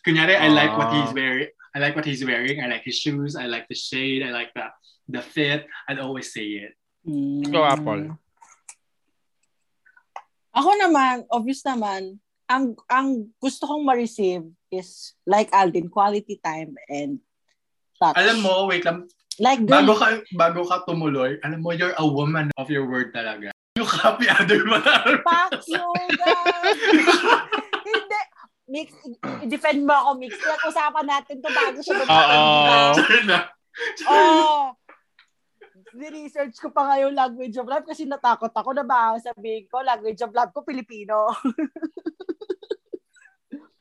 Kunyari, 0.00 0.34
I 0.34 0.48
like 0.48 0.72
what 0.74 0.90
he's 0.96 1.12
Ah. 1.12 1.16
wearing. 1.16 1.52
I 1.70 1.78
like 1.78 1.94
what 1.94 2.08
he's 2.08 2.24
wearing. 2.24 2.58
I 2.58 2.66
like 2.66 2.82
his 2.82 2.98
shoes. 2.98 3.36
I 3.38 3.46
like 3.46 3.68
the 3.70 3.76
shade. 3.78 4.26
I 4.26 4.32
like 4.32 4.50
the 4.56 4.66
the 5.06 5.22
fit. 5.22 5.68
I'd 5.86 6.00
always 6.02 6.32
say 6.32 6.66
it. 6.66 6.74
Mm. 7.06 7.46
Ikaw, 7.46 7.62
Apple. 7.68 8.02
Ako 10.50 10.70
naman, 10.82 11.30
obvious 11.30 11.62
naman, 11.62 12.18
ang 12.50 12.74
ang 12.90 13.30
gusto 13.38 13.70
kong 13.70 13.86
ma-receive 13.86 14.42
is 14.74 15.14
like 15.22 15.46
Alvin, 15.54 15.86
quality 15.86 16.42
time 16.42 16.74
and 16.90 17.22
touch. 18.02 18.18
Alam 18.18 18.42
mo, 18.42 18.66
wait 18.66 18.82
lang. 18.82 19.06
like 19.38 19.62
Bago 19.62 19.94
ka 19.94 20.18
bago 20.34 20.66
ka 20.66 20.82
tumuloy, 20.84 21.38
alam 21.46 21.62
mo, 21.62 21.70
you're 21.70 21.94
a 21.96 22.04
woman 22.04 22.50
of 22.58 22.66
your 22.68 22.84
word 22.90 23.14
talaga. 23.14 23.54
You 23.80 23.88
copy 23.88 24.28
other 24.28 24.60
man. 24.60 25.24
fuck 25.24 25.56
you 25.64 25.80
guys. 26.12 26.76
Hindi. 27.88 28.20
Mix, 28.68 28.92
i-defend 29.40 29.80
mo 29.82 29.96
ako, 29.96 30.10
Mix. 30.20 30.36
Pinag-usapan 30.36 31.06
natin 31.08 31.40
to 31.40 31.48
bago 31.48 31.78
siya 31.80 31.94
Oo. 31.96 32.04
dumating, 32.04 32.44
Sorry 32.94 33.22
na. 33.24 33.38
Oh! 34.04 34.76
Ni-research 35.90 36.60
ko 36.60 36.68
pa 36.68 36.86
nga 36.86 36.96
yung 37.00 37.16
language 37.16 37.56
of 37.56 37.66
love 37.66 37.82
kasi 37.82 38.06
natakot 38.06 38.52
ako 38.52 38.76
na 38.76 38.84
ba 38.84 39.16
sabihin 39.18 39.66
ko, 39.66 39.82
language 39.82 40.20
of 40.20 40.30
love 40.30 40.52
ko, 40.52 40.62
Pilipino. 40.62 41.32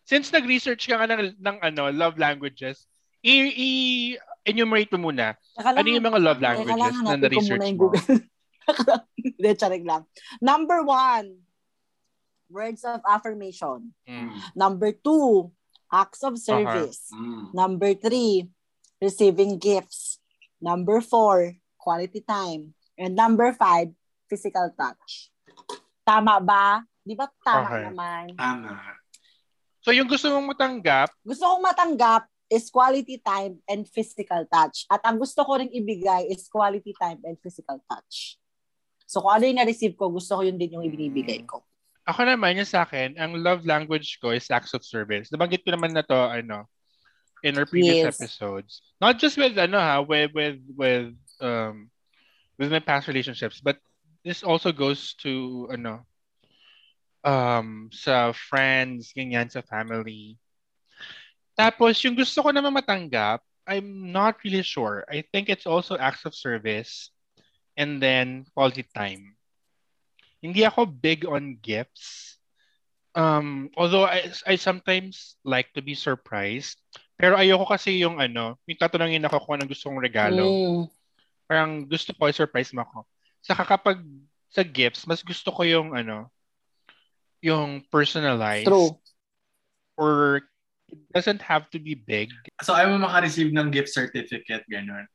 Since 0.10 0.34
nag-research 0.34 0.90
ka 0.90 0.98
nga 0.98 1.06
ng, 1.06 1.38
ng 1.38 1.58
ano, 1.62 1.94
love 1.94 2.18
languages, 2.18 2.90
i- 3.22 3.54
i- 3.54 4.18
enumerate 4.42 4.90
mo 4.98 5.12
muna. 5.12 5.38
Lang, 5.60 5.76
Ano 5.78 5.86
yung 5.86 6.02
mga 6.02 6.18
love 6.24 6.42
languages 6.42 6.98
lang, 6.98 7.06
na 7.06 7.14
na-research 7.20 7.62
yung 7.62 7.78
mo? 7.78 7.94
Hindi, 9.18 9.50
charing 9.56 9.86
lang. 9.86 10.04
Number 10.42 10.84
one, 10.84 11.44
words 12.50 12.84
of 12.84 13.02
affirmation. 13.06 13.94
Mm. 14.08 14.34
Number 14.56 14.92
two, 14.92 15.52
acts 15.92 16.24
of 16.26 16.38
service. 16.38 17.10
Mm. 17.14 17.54
Number 17.54 17.94
three, 17.94 18.50
receiving 19.02 19.58
gifts. 19.58 20.20
Number 20.62 21.00
four, 21.00 21.56
quality 21.78 22.22
time. 22.22 22.74
And 23.00 23.16
number 23.16 23.54
five, 23.54 23.96
physical 24.28 24.74
touch. 24.76 25.32
Tama 26.04 26.42
ba? 26.44 26.84
Di 27.06 27.16
ba 27.16 27.30
tama 27.42 27.70
Okay. 27.70 27.84
naman? 27.90 28.24
Tama. 28.36 28.76
So 29.80 29.96
yung 29.96 30.12
gusto 30.12 30.28
mong 30.30 30.52
matanggap, 30.54 31.10
Gusto 31.24 31.48
kong 31.48 31.64
matanggap 31.64 32.28
is 32.52 32.68
quality 32.68 33.22
time 33.22 33.62
and 33.70 33.86
physical 33.88 34.44
touch. 34.50 34.84
At 34.90 35.06
ang 35.06 35.22
gusto 35.22 35.46
ko 35.46 35.56
ring 35.62 35.72
ibigay 35.72 36.28
is 36.28 36.50
quality 36.50 36.92
time 36.98 37.22
and 37.24 37.38
physical 37.40 37.80
touch. 37.88 38.36
So 39.10 39.26
kung 39.26 39.34
ano 39.34 39.50
yung 39.50 39.58
na-receive 39.58 39.98
ko, 39.98 40.14
gusto 40.14 40.38
ko 40.38 40.46
yun 40.46 40.62
din 40.62 40.78
yung 40.78 40.86
ibinibigay 40.86 41.42
ko. 41.50 41.66
ako 42.06 42.26
naman 42.26 42.58
yung 42.58 42.70
sa 42.70 42.86
akin, 42.86 43.18
ang 43.18 43.38
love 43.38 43.66
language 43.66 44.18
ko 44.22 44.34
is 44.34 44.50
acts 44.50 44.74
of 44.74 44.86
service. 44.86 45.30
Nabanggit 45.30 45.66
ko 45.66 45.74
naman 45.74 45.94
na 45.94 46.06
to, 46.06 46.18
ano, 46.18 46.66
in 47.46 47.58
our 47.58 47.66
previous 47.70 48.02
Yes. 48.02 48.18
episodes. 48.18 48.82
Not 49.02 49.22
just 49.22 49.38
with, 49.38 49.58
ano 49.58 49.78
ha, 49.78 50.02
with, 50.02 50.34
with, 50.34 50.62
with, 50.74 51.14
um, 51.42 51.90
with 52.58 52.74
my 52.74 52.82
past 52.82 53.06
relationships, 53.10 53.62
but 53.62 53.78
this 54.26 54.42
also 54.42 54.74
goes 54.74 55.14
to, 55.22 55.70
ano, 55.70 56.06
um, 57.22 57.90
sa 57.94 58.34
friends, 58.34 59.14
ganyan, 59.14 59.50
sa 59.50 59.62
family. 59.62 60.38
Tapos, 61.54 62.02
yung 62.02 62.18
gusto 62.18 62.42
ko 62.42 62.50
naman 62.50 62.74
matanggap, 62.74 63.46
I'm 63.70 64.10
not 64.10 64.42
really 64.42 64.66
sure. 64.66 65.06
I 65.06 65.22
think 65.30 65.50
it's 65.50 65.70
also 65.70 65.94
acts 65.94 66.26
of 66.26 66.34
service 66.34 67.14
and 67.80 68.04
then 68.04 68.44
quality 68.52 68.84
time. 68.84 69.40
Hindi 70.44 70.68
ako 70.68 70.84
big 70.84 71.24
on 71.24 71.56
gifts. 71.64 72.36
Um, 73.16 73.72
although 73.80 74.04
I, 74.04 74.30
I 74.44 74.60
sometimes 74.60 75.40
like 75.48 75.72
to 75.74 75.82
be 75.82 75.96
surprised. 75.96 76.84
Pero 77.16 77.40
ayoko 77.40 77.68
kasi 77.68 78.00
yung 78.04 78.20
ano, 78.20 78.60
yung 78.68 78.80
tatanungin 78.80 79.24
ako 79.24 79.44
kung 79.44 79.54
anong 79.60 79.72
gusto 79.72 79.88
kong 79.88 80.04
regalo. 80.04 80.44
Mm. 80.44 80.84
Parang 81.48 81.72
gusto 81.88 82.12
ko 82.16 82.28
i-surprise 82.28 82.76
mo 82.76 82.84
ako. 82.84 83.08
Saka 83.40 83.64
kapag 83.64 84.04
sa 84.52 84.62
gifts, 84.62 85.08
mas 85.08 85.24
gusto 85.24 85.50
ko 85.52 85.64
yung 85.64 85.96
ano, 85.96 86.28
yung 87.40 87.84
personalized. 87.88 88.68
True. 88.68 88.96
Or 90.00 90.44
it 90.88 91.00
doesn't 91.12 91.44
have 91.44 91.68
to 91.76 91.80
be 91.80 91.96
big. 91.96 92.32
So, 92.64 92.76
ayaw 92.76 92.96
mo 92.96 93.08
makareceive 93.08 93.52
ng 93.52 93.72
gift 93.72 93.92
certificate, 93.92 94.64
gano'n. 94.68 95.06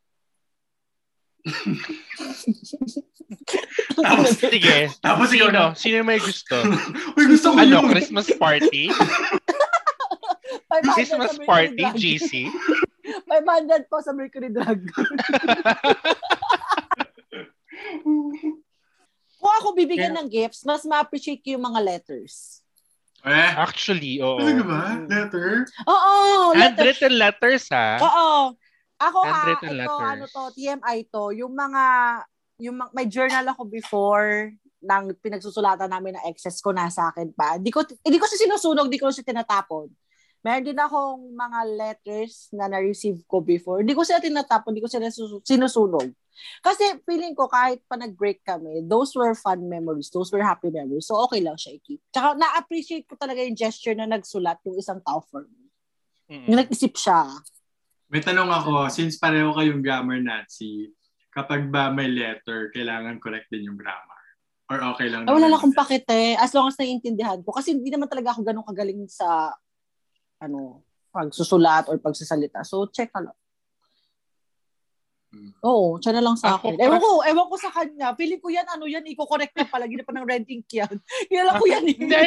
Tapos, 3.94 4.28
Sige. 4.42 4.88
tapos 5.00 5.28
Sino? 5.28 5.52
na, 5.52 5.76
Sino 5.76 6.00
may 6.00 6.16
gusto? 6.16 6.56
Uy, 7.16 7.24
gusto 7.28 7.52
ko 7.52 7.58
ano, 7.60 7.84
yun. 7.84 7.92
Christmas 7.92 8.28
party? 8.34 8.88
500 10.74 10.96
Christmas 10.96 11.34
party. 11.44 11.84
GC? 11.94 12.50
500 13.30 13.86
po 13.86 14.00
sa 14.02 14.10
Mercury 14.10 14.50
Drug. 14.50 14.80
Kung 19.38 19.54
ako 19.60 19.76
bibigyan 19.76 20.16
ng 20.16 20.28
gifts, 20.32 20.64
mas 20.64 20.82
ma-appreciate 20.88 21.44
ko 21.44 21.54
yung 21.54 21.66
mga 21.68 21.80
letters. 21.84 22.64
Eh, 23.24 23.50
Actually, 23.56 24.20
oo. 24.20 24.36
talaga 24.36 24.62
ba? 24.68 24.80
Letter? 25.08 25.64
Oo, 25.88 26.12
letters. 26.52 26.60
Handwritten 26.60 27.14
letters, 27.16 27.64
ha? 27.72 27.96
Oo. 28.00 28.32
Ako 29.10 29.18
ha, 29.24 29.32
Handwritten 29.32 29.70
ito, 29.70 29.78
letters. 29.80 30.10
ano 30.16 30.24
to, 30.30 30.42
TMI 30.56 30.98
to, 31.12 31.24
yung 31.36 31.52
mga, 31.52 31.84
yung 32.62 32.76
ma- 32.80 32.92
may 32.96 33.06
journal 33.08 33.44
ako 33.52 33.68
before 33.68 34.54
ng 34.84 35.04
pinagsusulatan 35.20 35.88
namin 35.88 36.16
na 36.16 36.24
exes 36.28 36.60
ko 36.60 36.72
nasa 36.72 37.08
akin 37.12 37.32
pa. 37.32 37.56
Hindi 37.56 37.72
ko, 37.72 37.84
hindi 37.84 38.18
ko 38.20 38.26
siya 38.28 38.40
sinusunog, 38.48 38.86
hindi 38.88 39.00
ko 39.00 39.08
siya 39.08 39.24
tinatapon. 39.24 39.88
Meron 40.44 40.64
din 40.68 40.76
akong 40.76 41.32
mga 41.32 41.60
letters 41.72 42.52
na 42.52 42.68
na-receive 42.68 43.24
ko 43.24 43.40
before. 43.40 43.80
Hindi 43.80 43.96
ko 43.96 44.04
sila 44.04 44.20
tinatapon, 44.20 44.76
hindi 44.76 44.84
ko 44.84 44.92
sila 44.92 45.08
sinusunog. 45.40 46.12
Kasi 46.60 47.00
feeling 47.08 47.32
ko 47.32 47.48
kahit 47.48 47.80
pa 47.88 47.96
nag-break 47.96 48.44
kami, 48.44 48.84
those 48.84 49.16
were 49.16 49.32
fun 49.32 49.64
memories, 49.64 50.12
those 50.12 50.28
were 50.28 50.44
happy 50.44 50.68
memories. 50.68 51.08
So 51.08 51.16
okay 51.24 51.40
lang 51.40 51.56
siya 51.56 51.80
i-keep. 51.80 52.04
Tsaka 52.12 52.36
na-appreciate 52.36 53.08
ko 53.08 53.16
talaga 53.16 53.40
yung 53.40 53.56
gesture 53.56 53.96
na 53.96 54.04
nagsulat 54.04 54.60
yung 54.68 54.76
isang 54.76 55.00
tao 55.00 55.24
for 55.24 55.48
me. 55.48 55.64
Mm-mm. 56.28 56.52
Yung 56.52 56.60
nag-isip 56.60 56.92
siya. 56.92 57.24
May 58.12 58.20
tanong 58.20 58.50
ako, 58.52 58.88
since 58.92 59.16
pareho 59.16 59.50
kayong 59.56 59.80
grammar 59.80 60.20
Nazi, 60.20 60.92
kapag 61.34 61.66
ba 61.72 61.90
may 61.90 62.06
letter, 62.06 62.70
kailangan 62.70 63.18
correct 63.18 63.50
din 63.50 63.72
yung 63.72 63.78
grammar? 63.80 64.22
Or 64.70 64.80
okay 64.96 65.12
lang? 65.12 65.28
Ay, 65.28 65.34
wala 65.34 65.48
naman 65.48 65.50
lang 65.50 65.60
akong 65.60 65.74
yun? 65.76 65.80
pakite. 65.82 66.22
As 66.40 66.52
long 66.56 66.66
as 66.70 66.76
naiintindihan 66.80 67.40
ko. 67.44 67.52
Kasi 67.52 67.76
hindi 67.76 67.92
naman 67.92 68.08
talaga 68.08 68.32
ako 68.32 68.40
ganun 68.46 68.64
kagaling 68.64 69.04
sa 69.10 69.52
ano, 70.40 70.84
pagsusulat 71.12 71.88
or 71.92 72.00
pagsasalita. 72.00 72.64
So, 72.64 72.88
check 72.88 73.12
ka 73.12 73.20
lang. 73.20 73.36
Hmm. 75.34 75.50
Oo, 75.66 75.98
siya 75.98 76.14
na 76.14 76.22
lang 76.22 76.38
sa 76.38 76.54
Ako 76.54 76.70
akin. 76.70 76.78
Ewan 76.78 77.00
ko, 77.02 77.10
ewan 77.26 77.46
ko 77.50 77.56
sa 77.58 77.70
kanya. 77.74 78.14
Feeling 78.14 78.38
ko 78.38 78.48
yan, 78.54 78.62
ano 78.70 78.86
yan, 78.86 79.02
i-correct 79.02 79.50
na 79.58 79.66
pala. 79.66 79.90
Gina 79.90 80.06
pa 80.06 80.14
ng 80.14 80.22
red 80.22 80.46
ink 80.46 80.70
yan. 80.70 80.94
Kailan 81.30 81.58
ko 81.58 81.64
yan. 81.66 81.84
eh. 81.90 81.96
Hindi, 81.98 82.20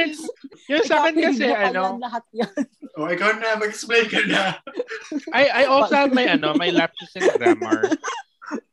yung 0.67 0.83
sa 0.83 1.07
akin 1.07 1.15
kasi, 1.15 1.45
Ikaw, 1.47 1.71
ano, 1.71 1.81
lahat 2.03 2.23
yan. 2.35 2.51
O, 2.99 3.05
Oh, 3.05 3.07
ikaw 3.07 3.31
na, 3.39 3.55
mag-explain 3.55 4.11
ka 4.11 4.19
na. 4.27 4.59
I 5.31 5.63
I 5.63 5.63
also 5.71 5.95
have 5.95 6.11
my 6.11 6.27
ano, 6.27 6.51
my 6.57 6.67
lapses 6.73 7.13
in 7.15 7.29
grammar. 7.39 7.93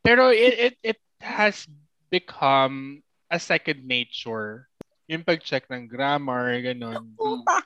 Pero 0.03 0.33
it 0.33 0.53
it 0.57 0.75
it 0.83 0.99
has 1.21 1.69
become 2.09 3.05
a 3.29 3.37
second 3.37 3.85
nature. 3.85 4.67
Yung 5.05 5.21
pag-check 5.21 5.69
ng 5.69 5.85
grammar, 5.85 6.57
ganun. 6.59 7.13
Puta. 7.13 7.61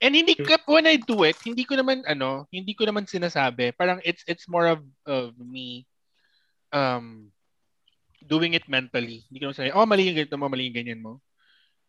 And 0.00 0.16
hindi 0.16 0.32
ko, 0.32 0.56
when 0.64 0.88
I 0.88 0.96
do 0.96 1.28
it, 1.28 1.36
hindi 1.44 1.68
ko 1.68 1.76
naman, 1.76 2.00
ano, 2.08 2.48
hindi 2.48 2.72
ko 2.72 2.88
naman 2.88 3.04
sinasabi. 3.04 3.76
Parang 3.76 4.00
it's 4.00 4.24
it's 4.24 4.48
more 4.48 4.64
of, 4.64 4.80
of 5.04 5.36
me 5.36 5.84
um 6.72 7.28
doing 8.24 8.56
it 8.56 8.64
mentally. 8.64 9.28
Hindi 9.28 9.38
ko 9.40 9.44
naman 9.48 9.58
sabi, 9.60 9.76
oh, 9.76 9.84
mali 9.84 10.08
yung 10.08 10.16
ganito 10.16 10.40
mo, 10.40 10.48
mali 10.48 10.72
yung 10.72 10.78
ganyan 10.80 11.04
mo. 11.04 11.20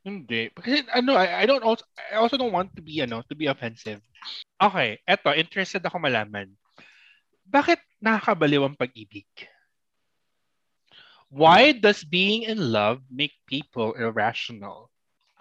Hindi. 0.03 0.51
Kasi 0.51 0.83
ano, 0.91 1.15
I, 1.15 1.43
I 1.43 1.45
don't 1.47 1.63
also, 1.63 1.87
I 1.95 2.19
also 2.19 2.35
don't 2.35 2.51
want 2.51 2.75
to 2.75 2.83
be, 2.83 2.99
ano, 2.99 3.23
to 3.31 3.35
be 3.35 3.47
offensive. 3.47 4.03
Okay, 4.59 4.99
eto, 5.07 5.31
interested 5.31 5.83
ako 5.87 6.03
malaman. 6.03 6.51
Bakit 7.47 7.79
nakakabaliw 8.03 8.67
ang 8.67 8.75
pag-ibig? 8.75 9.27
Why 11.31 11.71
does 11.71 12.03
being 12.03 12.43
in 12.43 12.59
love 12.59 12.99
make 13.07 13.31
people 13.47 13.95
irrational? 13.95 14.90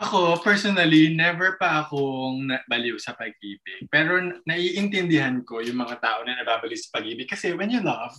Ako, 0.00 0.40
personally, 0.40 1.12
never 1.12 1.60
pa 1.60 1.84
akong 1.84 2.48
baliw 2.72 2.96
sa 2.96 3.12
pag-ibig. 3.12 3.84
Pero 3.92 4.40
naiintindihan 4.48 5.44
ko 5.44 5.60
yung 5.60 5.76
mga 5.76 6.00
tao 6.00 6.24
na 6.24 6.40
nababaliw 6.40 6.78
sa 6.80 6.96
pag-ibig. 6.96 7.28
Kasi 7.28 7.52
when 7.52 7.68
you 7.68 7.84
love, 7.84 8.16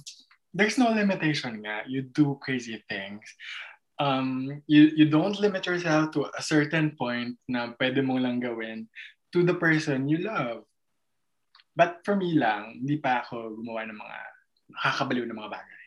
there's 0.53 0.77
no 0.77 0.93
limitation 0.93 1.57
nga. 1.65 1.81
You 1.89 2.05
do 2.05 2.37
crazy 2.37 2.77
things. 2.85 3.25
Um, 3.97 4.61
you, 4.69 4.93
you 4.93 5.09
don't 5.09 5.41
limit 5.41 5.65
yourself 5.65 6.13
to 6.13 6.29
a 6.37 6.43
certain 6.45 6.93
point 6.93 7.33
na 7.49 7.73
pwede 7.81 8.05
mong 8.05 8.21
lang 8.21 8.37
gawin 8.45 8.85
to 9.33 9.41
the 9.41 9.57
person 9.57 10.05
you 10.05 10.21
love. 10.21 10.61
But 11.73 12.05
for 12.05 12.13
me 12.13 12.37
lang, 12.37 12.85
hindi 12.85 13.01
pa 13.01 13.25
ako 13.25 13.57
gumawa 13.57 13.89
ng 13.89 13.97
mga 13.97 14.17
nakakabaliw 14.77 15.25
na 15.25 15.33
mga 15.33 15.49
bagay. 15.49 15.83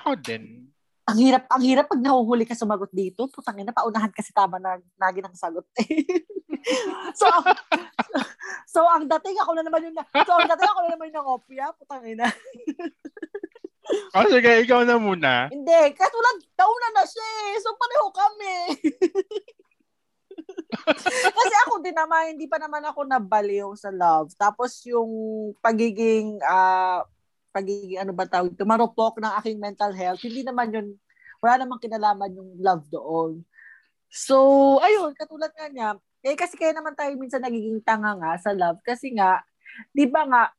Ako 0.00 0.16
din. 0.16 0.72
Ang 1.06 1.18
hirap, 1.22 1.46
ang 1.46 1.62
hirap 1.62 1.86
pag 1.86 2.02
nahuhuli 2.02 2.42
ka 2.42 2.58
sumagot 2.58 2.90
dito. 2.90 3.30
Putang 3.30 3.62
ina, 3.62 3.70
paunahan 3.70 4.10
kasi 4.10 4.34
tama 4.34 4.58
na 4.58 4.74
lagi 4.98 5.22
ng 5.22 5.38
sagot. 5.38 5.62
so, 7.20 7.30
so, 8.66 8.82
ang 8.90 9.06
dating 9.06 9.38
ako 9.38 9.54
na 9.54 9.62
naman 9.62 9.86
yung, 9.86 9.94
so, 10.02 10.34
ang 10.34 10.50
dating 10.50 10.70
ako 10.70 10.80
na 10.82 10.92
naman 10.98 11.14
yung 11.14 11.28
opya. 11.30 11.70
Putang 11.78 12.02
ina. 12.02 12.26
Oh, 14.18 14.26
sige, 14.26 14.66
ikaw 14.66 14.82
na 14.82 14.98
muna. 14.98 15.46
Hindi, 15.46 15.94
katulad, 15.94 16.42
nauna 16.58 16.88
na 16.90 17.04
siya 17.06 17.28
eh. 17.54 17.54
So, 17.62 17.70
pareho 17.78 18.06
kami. 18.10 18.56
Kasi 21.38 21.54
ako 21.66 21.86
din 21.86 21.94
naman, 21.94 22.34
hindi 22.34 22.50
pa 22.50 22.58
naman 22.58 22.82
ako 22.82 23.06
nabaliw 23.06 23.78
sa 23.78 23.94
love. 23.94 24.34
Tapos 24.34 24.82
yung 24.90 25.10
pagiging, 25.62 26.42
ah, 26.42 27.06
pagiging 27.56 27.96
ano 27.96 28.12
ba 28.12 28.28
tawag, 28.28 28.52
tumarupok 28.52 29.16
ng 29.24 29.32
aking 29.40 29.56
mental 29.56 29.96
health, 29.96 30.20
hindi 30.20 30.44
naman 30.44 30.68
yun, 30.68 30.86
wala 31.40 31.64
namang 31.64 31.80
kinalaman 31.80 32.36
yung 32.36 32.60
love 32.60 32.84
doon. 32.92 33.40
So, 34.12 34.36
ayun, 34.84 35.16
katulad 35.16 35.48
nga 35.56 35.72
niya, 35.72 35.88
eh 36.20 36.36
kasi 36.36 36.60
kaya 36.60 36.76
naman 36.76 36.92
tayo 36.92 37.16
minsan 37.16 37.40
nagiging 37.40 37.80
tanga 37.80 38.12
nga 38.20 38.36
sa 38.36 38.52
love 38.52 38.76
kasi 38.84 39.16
nga, 39.16 39.40
di 39.96 40.04
ba 40.04 40.28
nga, 40.28 40.52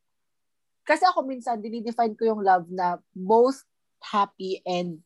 kasi 0.87 1.03
ako 1.05 1.27
minsan, 1.27 1.61
dinidefine 1.61 2.15
ko 2.15 2.23
yung 2.33 2.41
love 2.41 2.65
na 2.71 2.97
both 3.11 3.61
happy 4.01 4.63
and 4.63 5.03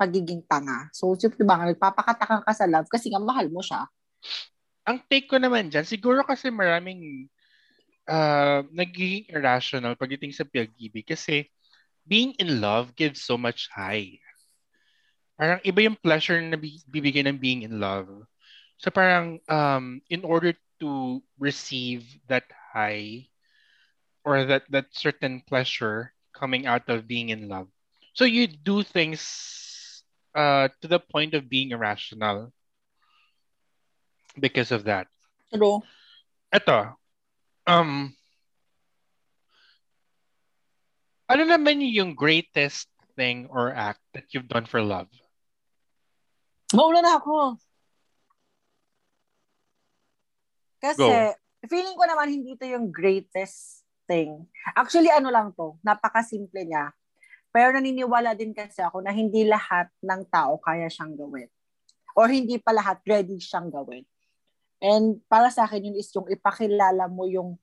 pagiging 0.00 0.40
tanga. 0.48 0.88
So, 0.96 1.12
di 1.14 1.44
ba 1.44 1.60
nga, 1.60 1.68
nagpapakatakang 1.68 2.44
ka 2.44 2.52
sa 2.56 2.66
love 2.66 2.88
kasi 2.88 3.12
nga 3.12 3.20
mahal 3.20 3.52
mo 3.52 3.60
siya. 3.60 3.84
Ang 4.88 5.04
take 5.06 5.28
ko 5.28 5.36
naman 5.36 5.68
dyan, 5.68 5.84
siguro 5.84 6.24
kasi 6.24 6.48
maraming 6.48 7.28
uh, 8.08 8.62
nagiging 8.70 9.26
irrational 9.30 9.94
pagdating 9.98 10.32
sa 10.34 10.46
pag-ibig 10.46 11.06
kasi 11.06 11.50
being 12.06 12.34
in 12.38 12.62
love 12.62 12.94
gives 12.94 13.22
so 13.22 13.36
much 13.36 13.68
high. 13.74 14.18
Parang 15.36 15.60
iba 15.66 15.84
yung 15.84 15.98
pleasure 16.00 16.40
na 16.40 16.56
bibigyan 16.88 17.28
ng 17.28 17.38
being 17.38 17.62
in 17.66 17.82
love. 17.82 18.08
So 18.78 18.88
parang 18.88 19.42
um, 19.50 20.00
in 20.08 20.24
order 20.24 20.54
to 20.80 21.20
receive 21.38 22.06
that 22.28 22.46
high 22.72 23.28
or 24.24 24.44
that 24.44 24.68
that 24.70 24.92
certain 24.92 25.42
pleasure 25.44 26.12
coming 26.32 26.66
out 26.66 26.88
of 26.88 27.08
being 27.08 27.30
in 27.30 27.48
love. 27.48 27.68
So 28.12 28.24
you 28.24 28.48
do 28.48 28.80
things 28.80 29.20
uh, 30.34 30.68
to 30.80 30.86
the 30.88 31.00
point 31.00 31.34
of 31.34 31.48
being 31.48 31.72
irrational 31.72 32.52
because 34.40 34.72
of 34.72 34.84
that. 34.84 35.08
True. 35.52 35.80
Ito, 36.52 36.96
um, 37.66 38.14
ano 41.26 41.42
naman 41.42 41.82
yung 41.82 42.14
greatest 42.14 42.86
thing 43.18 43.50
or 43.50 43.74
act 43.74 44.00
that 44.14 44.30
you've 44.30 44.48
done 44.48 44.64
for 44.64 44.80
love? 44.80 45.10
Mauna 46.74 47.02
na 47.02 47.18
ako. 47.18 47.58
Kasi, 50.82 51.02
Go. 51.02 51.66
feeling 51.66 51.96
ko 51.98 52.04
naman 52.06 52.30
hindi 52.30 52.54
ito 52.54 52.66
yung 52.66 52.90
greatest 52.90 53.82
thing. 54.06 54.46
Actually, 54.74 55.10
ano 55.10 55.30
lang 55.30 55.50
to, 55.54 55.74
napakasimple 55.82 56.62
niya. 56.62 56.94
Pero 57.50 57.74
naniniwala 57.74 58.36
din 58.36 58.52
kasi 58.52 58.84
ako 58.84 59.00
na 59.02 59.10
hindi 59.10 59.48
lahat 59.48 59.88
ng 60.04 60.22
tao 60.28 60.60
kaya 60.60 60.86
siyang 60.86 61.16
gawin. 61.16 61.48
Or 62.12 62.28
hindi 62.28 62.60
pa 62.60 62.70
lahat 62.70 63.00
ready 63.08 63.40
siyang 63.40 63.72
gawin. 63.72 64.04
And 64.80 65.20
para 65.26 65.48
sa 65.48 65.64
akin, 65.64 65.90
yun 65.90 65.96
is 65.96 66.12
yung 66.12 66.28
ipakilala 66.28 67.08
mo 67.08 67.24
yung 67.24 67.56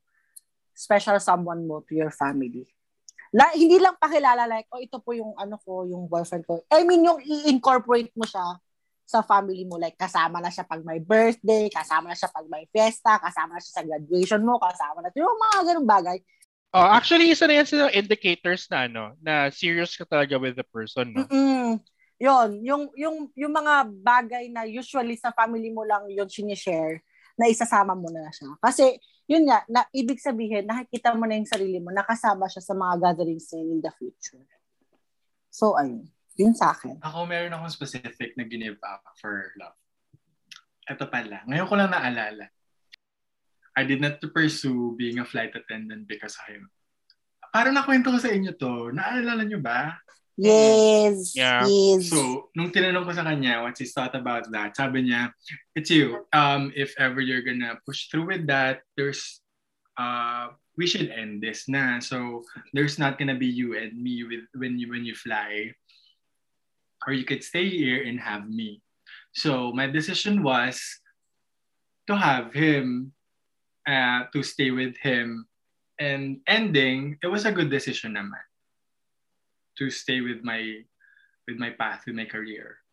special 0.74 1.22
someone 1.22 1.66
mo 1.70 1.86
to 1.86 1.94
your 1.94 2.10
family. 2.10 2.66
La, 3.34 3.50
hindi 3.54 3.82
lang 3.82 3.98
pakilala 3.98 4.46
like, 4.46 4.70
oh, 4.70 4.82
ito 4.82 5.02
po 5.02 5.14
yung 5.18 5.34
ano 5.38 5.58
ko, 5.62 5.86
yung 5.90 6.06
boyfriend 6.06 6.46
ko. 6.46 6.62
I 6.70 6.86
mean, 6.86 7.02
yung 7.02 7.18
i-incorporate 7.22 8.14
mo 8.14 8.26
siya 8.26 8.62
sa 9.06 9.26
family 9.26 9.66
mo. 9.66 9.82
Like, 9.82 9.98
kasama 9.98 10.38
na 10.38 10.54
siya 10.54 10.66
pag 10.66 10.86
may 10.86 11.02
birthday, 11.02 11.66
kasama 11.70 12.14
na 12.14 12.18
siya 12.18 12.30
pag 12.30 12.46
may 12.46 12.70
fiesta, 12.70 13.18
kasama 13.18 13.58
na 13.58 13.62
siya 13.62 13.74
sa 13.74 13.86
graduation 13.86 14.42
mo, 14.46 14.62
kasama 14.62 15.02
na 15.02 15.10
siya. 15.10 15.26
Yung 15.26 15.42
mga 15.42 15.60
ganung 15.66 15.90
bagay. 15.90 16.18
Oh, 16.74 16.90
actually, 16.90 17.30
isa 17.30 17.46
na 17.46 17.62
yan 17.62 17.70
sa 17.70 17.90
indicators 17.94 18.66
na 18.74 18.90
ano, 18.90 19.14
na 19.22 19.54
serious 19.54 19.94
ka 19.94 20.10
talaga 20.10 20.42
with 20.42 20.58
the 20.58 20.66
person, 20.66 21.14
no? 21.14 21.26
Mm-mm. 21.30 21.78
Yun, 22.24 22.64
yung, 22.64 22.84
yung, 22.96 23.18
yung 23.36 23.52
mga 23.52 23.84
bagay 24.00 24.48
na 24.48 24.64
usually 24.64 25.20
sa 25.20 25.36
family 25.36 25.68
mo 25.76 25.84
lang 25.84 26.08
yun 26.08 26.32
sinishare, 26.32 27.04
na 27.36 27.52
isasama 27.52 27.92
mo 27.92 28.08
na 28.08 28.32
siya. 28.32 28.56
Kasi, 28.64 28.96
yun 29.28 29.44
nga, 29.44 29.68
na, 29.68 29.84
ibig 29.92 30.24
sabihin, 30.24 30.64
nakikita 30.64 31.12
mo 31.12 31.28
na 31.28 31.36
yung 31.36 31.50
sarili 31.52 31.84
mo, 31.84 31.92
nakasama 31.92 32.48
siya 32.48 32.64
sa 32.64 32.72
mga 32.72 33.12
gatherings 33.12 33.52
in 33.52 33.84
the 33.84 33.92
future. 34.00 34.48
So, 35.52 35.76
ayun. 35.76 36.08
Yun 36.34 36.56
sa 36.58 36.74
akin. 36.74 36.98
Ako, 37.04 37.30
meron 37.30 37.54
akong 37.54 37.70
specific 37.70 38.34
na 38.34 38.48
give 38.48 38.80
up 38.82 39.06
for 39.22 39.54
love. 39.54 39.78
Ito 40.90 41.06
pala. 41.06 41.46
Ngayon 41.46 41.68
ko 41.70 41.76
lang 41.78 41.94
naalala. 41.94 42.50
I 43.78 43.86
did 43.86 44.02
not 44.02 44.18
pursue 44.34 44.98
being 44.98 45.22
a 45.22 45.28
flight 45.30 45.54
attendant 45.54 46.10
because 46.10 46.38
him. 46.50 46.70
Parang 47.54 47.78
nakwento 47.78 48.10
ko 48.10 48.18
sa 48.18 48.34
inyo 48.34 48.54
to. 48.58 48.90
Naalala 48.94 49.46
nyo 49.46 49.62
ba? 49.62 49.94
Yes. 50.38 51.38
Yeah. 51.38 51.68
Yes. 51.68 52.10
So, 52.10 52.50
nung 52.58 52.74
tinanong 52.74 53.06
ko 53.06 53.12
sa 53.14 53.26
kanya 53.26 53.62
what's 53.62 53.80
his 53.80 53.94
thought 53.94 54.16
about 54.18 54.50
that, 54.50 54.74
sabi 54.74 55.06
niya, 55.06 55.30
it's 55.78 55.94
you. 55.94 56.26
Um, 56.34 56.74
if 56.74 56.98
ever 56.98 57.22
you're 57.22 57.46
gonna 57.46 57.78
push 57.86 58.10
through 58.10 58.34
with 58.34 58.48
that, 58.50 58.82
there's, 58.98 59.42
uh, 59.98 60.50
we 60.74 60.90
should 60.90 61.14
end 61.14 61.42
this 61.46 61.70
na. 61.70 62.02
So, 62.02 62.42
there's 62.74 62.98
not 62.98 63.22
gonna 63.22 63.38
be 63.38 63.46
you 63.46 63.78
and 63.78 63.94
me 63.94 64.26
with 64.26 64.50
when 64.58 64.82
you 64.82 64.90
when 64.90 65.06
you 65.06 65.14
fly. 65.14 65.74
Or 67.06 67.14
you 67.14 67.28
could 67.28 67.44
stay 67.44 67.68
here 67.68 68.02
and 68.02 68.18
have 68.18 68.50
me. 68.50 68.82
So, 69.36 69.70
my 69.76 69.86
decision 69.86 70.42
was 70.42 70.82
to 72.08 72.16
have 72.18 72.56
him, 72.56 73.14
uh, 73.86 74.32
to 74.34 74.42
stay 74.42 74.72
with 74.72 74.98
him. 74.98 75.46
And 76.00 76.42
ending, 76.48 77.22
it 77.22 77.30
was 77.30 77.46
a 77.46 77.54
good 77.54 77.70
decision 77.70 78.18
naman 78.18 78.42
to 79.78 79.90
stay 79.90 80.22
with 80.22 80.44
my 80.44 80.84
with 81.48 81.58
my 81.60 81.72
path, 81.72 82.04
with 82.08 82.16
my 82.16 82.26
career. 82.26 82.84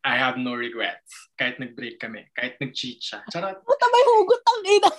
I 0.00 0.16
have 0.16 0.40
no 0.40 0.56
regrets. 0.56 1.12
Kahit 1.36 1.60
nag-break 1.60 2.00
kami, 2.00 2.24
kahit 2.32 2.56
nag-cheat 2.56 3.00
siya. 3.04 3.20
Charot. 3.28 3.60
Puta 3.68 3.86
may 3.92 4.04
hugot 4.08 4.42
ang 4.44 4.62
ina. 4.64 4.90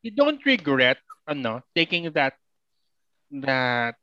You 0.00 0.12
don't 0.16 0.40
regret, 0.48 1.00
ano, 1.28 1.60
taking 1.76 2.08
that, 2.16 2.40
that, 3.44 3.96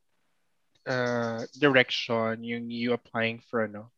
uh, 0.85 1.41
direction, 1.57 2.45
yung 2.45 2.69
you 2.69 2.93
applying 2.93 3.41
for, 3.49 3.65
ano. 3.65 3.89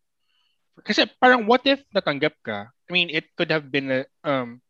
Kasi 0.80 1.10
parang 1.20 1.44
what 1.44 1.66
if 1.68 1.84
natanggap 1.92 2.40
ka? 2.40 2.72
I 2.72 2.90
mean, 2.94 3.12
it 3.12 3.36
could 3.36 3.52
have 3.52 3.68
been 3.68 3.92
a, 3.92 4.02
um, 4.24 4.64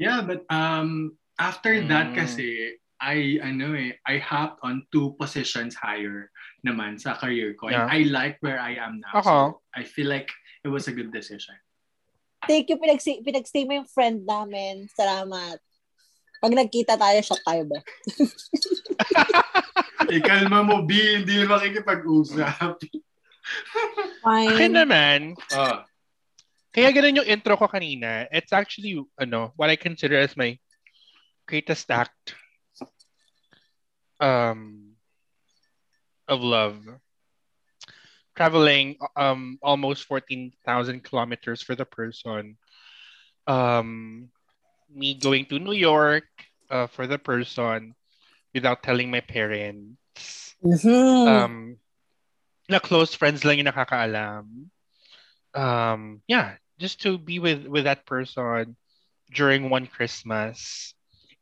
Yeah, 0.00 0.24
but 0.24 0.48
um, 0.48 1.12
after 1.36 1.76
that 1.92 2.10
Mm. 2.10 2.16
kasi, 2.16 2.48
I, 2.96 3.36
ano 3.44 3.76
eh, 3.76 4.00
I 4.08 4.16
hopped 4.16 4.64
on 4.64 4.88
two 4.88 5.12
positions 5.20 5.76
higher 5.76 6.32
naman 6.64 6.96
sa 6.96 7.20
career 7.20 7.52
ko. 7.52 7.68
Yeah. 7.68 7.84
And 7.84 7.92
I 7.92 7.98
like 8.08 8.40
where 8.40 8.60
I 8.60 8.80
am 8.80 9.04
now. 9.04 9.20
Ako. 9.20 9.28
So, 9.28 9.36
I 9.76 9.84
feel 9.84 10.08
like 10.08 10.32
it 10.64 10.72
was 10.72 10.88
a 10.88 10.96
good 10.96 11.12
decision. 11.12 11.56
Thank 12.48 12.72
you, 12.72 12.80
pinag- 12.80 13.20
pinag-stay 13.24 13.68
mo 13.68 13.84
yung 13.84 13.88
friend 13.92 14.24
namin. 14.24 14.88
Salamat. 14.96 15.60
Pag 16.40 16.56
nagkita 16.56 16.96
tayo, 16.96 17.20
shot 17.20 17.44
tayo 17.44 17.68
ba? 17.68 17.84
Ikalma 20.08 20.64
mo, 20.64 20.88
B, 20.88 21.20
hindi 21.20 21.44
makikipag-usap. 21.44 22.80
akin 24.24 24.24
Fine. 24.24 24.72
naman, 24.72 25.20
oh, 25.52 25.84
kaya 26.70 26.90
ganun 26.94 27.22
yung 27.22 27.30
intro 27.30 27.56
ko 27.58 27.66
kanina. 27.66 28.26
It's 28.30 28.52
actually, 28.52 29.02
ano, 29.18 29.52
what 29.56 29.70
I 29.70 29.76
consider 29.76 30.18
as 30.18 30.36
my 30.36 30.58
greatest 31.46 31.90
act 31.90 32.34
um, 34.20 34.94
of 36.28 36.40
love. 36.40 36.78
Traveling 38.36 38.96
um, 39.16 39.58
almost 39.62 40.06
14,000 40.06 41.02
kilometers 41.02 41.62
for 41.62 41.74
the 41.74 41.84
person. 41.84 42.56
Um, 43.46 44.30
me 44.86 45.14
going 45.14 45.46
to 45.46 45.58
New 45.58 45.74
York 45.74 46.30
uh, 46.70 46.86
for 46.86 47.06
the 47.06 47.18
person 47.18 47.94
without 48.54 48.82
telling 48.82 49.10
my 49.10 49.20
parents. 49.20 50.54
Mhm. 50.62 51.26
Um, 51.26 51.76
na 52.70 52.78
close 52.78 53.14
friends 53.14 53.42
lang 53.42 53.58
yung 53.58 53.66
nakakaalam. 53.66 54.70
Um, 55.54 56.22
yeah, 56.28 56.56
just 56.78 57.02
to 57.02 57.18
be 57.18 57.38
with 57.38 57.66
with 57.66 57.84
that 57.84 58.06
person 58.06 58.76
during 59.32 59.70
one 59.70 59.86
Christmas. 59.86 60.94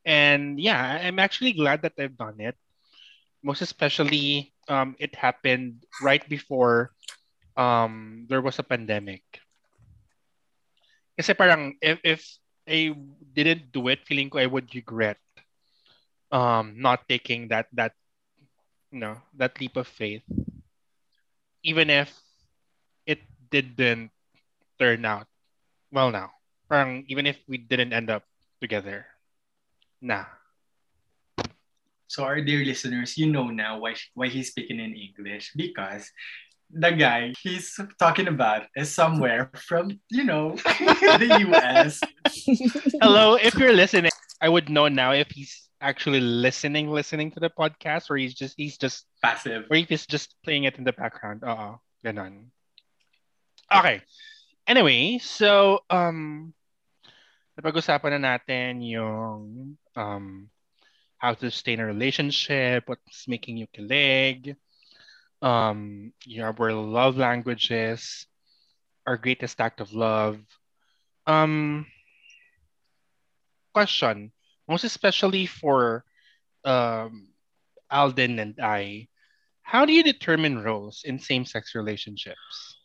And 0.04 0.60
yeah, 0.60 0.80
I'm 1.02 1.18
actually 1.18 1.52
glad 1.52 1.82
that 1.82 1.94
I've 1.98 2.16
done 2.16 2.40
it. 2.40 2.56
Most 3.42 3.62
especially, 3.62 4.52
um, 4.68 4.96
it 4.98 5.14
happened 5.14 5.84
right 6.02 6.22
before 6.28 6.92
um, 7.56 8.26
there 8.28 8.40
was 8.42 8.58
a 8.58 8.64
pandemic. 8.66 9.22
Kasi 11.18 11.32
parang 11.34 11.76
if, 11.82 11.98
if 12.04 12.20
I 12.68 12.94
didn't 13.34 13.72
do 13.72 13.88
it, 13.88 14.06
feeling 14.06 14.30
ko 14.30 14.38
I 14.38 14.46
would 14.48 14.72
regret 14.74 15.18
um 16.32 16.74
not 16.76 17.08
taking 17.08 17.48
that 17.48 17.66
that 17.72 17.92
you 18.92 18.98
know 19.00 19.16
that 19.36 19.60
leap 19.60 19.76
of 19.76 19.86
faith 19.86 20.22
even 21.62 21.90
if 21.90 22.20
didn't 23.50 24.10
turn 24.78 25.04
out 25.04 25.26
well 25.90 26.10
now. 26.10 26.30
Parang 26.68 27.04
even 27.08 27.26
if 27.26 27.38
we 27.48 27.56
didn't 27.58 27.92
end 27.92 28.10
up 28.10 28.24
together 28.60 29.06
nah 30.00 30.24
So 32.08 32.24
our 32.24 32.40
dear 32.40 32.64
listeners, 32.64 33.18
you 33.18 33.28
know 33.28 33.48
now 33.52 33.78
why 33.84 33.94
why 34.14 34.28
he's 34.28 34.48
speaking 34.48 34.80
in 34.80 34.94
English. 34.96 35.52
Because 35.54 36.08
the 36.72 36.92
guy 36.92 37.32
he's 37.42 37.76
talking 37.98 38.28
about 38.28 38.64
is 38.76 38.92
somewhere 38.92 39.50
from 39.56 40.00
you 40.10 40.24
know 40.24 40.56
the 40.56 41.44
US. 41.52 42.00
hello 43.02 43.36
if 43.36 43.54
you're 43.56 43.72
listening 43.72 44.10
i 44.40 44.48
would 44.48 44.68
know 44.68 44.88
now 44.88 45.12
if 45.12 45.28
he's 45.32 45.68
actually 45.80 46.20
listening 46.20 46.90
listening 46.90 47.30
to 47.30 47.40
the 47.40 47.48
podcast 47.50 48.10
or 48.10 48.16
he's 48.16 48.34
just 48.34 48.54
he's 48.56 48.76
just 48.76 49.06
Passive. 49.22 49.64
or 49.70 49.76
if 49.76 49.88
he's 49.88 50.06
just 50.06 50.34
playing 50.44 50.64
it 50.64 50.76
in 50.78 50.84
the 50.84 50.92
background. 50.92 51.42
Uh 51.44 51.56
oo 51.56 51.80
ganon 52.04 52.50
okay. 53.72 54.02
Anyway 54.66 55.18
so 55.18 55.80
um 55.90 56.52
napag-usapan 57.58 58.18
na 58.20 58.36
natin 58.36 58.80
yung 58.84 59.74
um 59.96 60.48
how 61.18 61.34
to 61.34 61.50
stay 61.50 61.74
in 61.74 61.80
a 61.82 61.86
relationship 61.88 62.86
what's 62.86 63.26
making 63.26 63.58
you 63.58 63.66
kilig 63.74 64.54
um 65.42 66.12
your 66.24 66.52
our 66.52 66.72
love 66.72 67.16
languages 67.16 68.26
our 69.06 69.16
greatest 69.16 69.58
act 69.60 69.80
of 69.80 69.92
love. 69.92 70.38
Um 71.26 71.86
question 73.74 74.32
most 74.68 74.84
especially 74.84 75.46
for 75.46 76.04
um 76.64 77.28
Alden 77.90 78.38
and 78.38 78.58
I 78.60 79.08
how 79.62 79.84
do 79.84 79.92
you 79.92 80.02
determine 80.02 80.62
roles 80.62 81.02
in 81.04 81.18
same-sex 81.18 81.74
relationships 81.74 82.77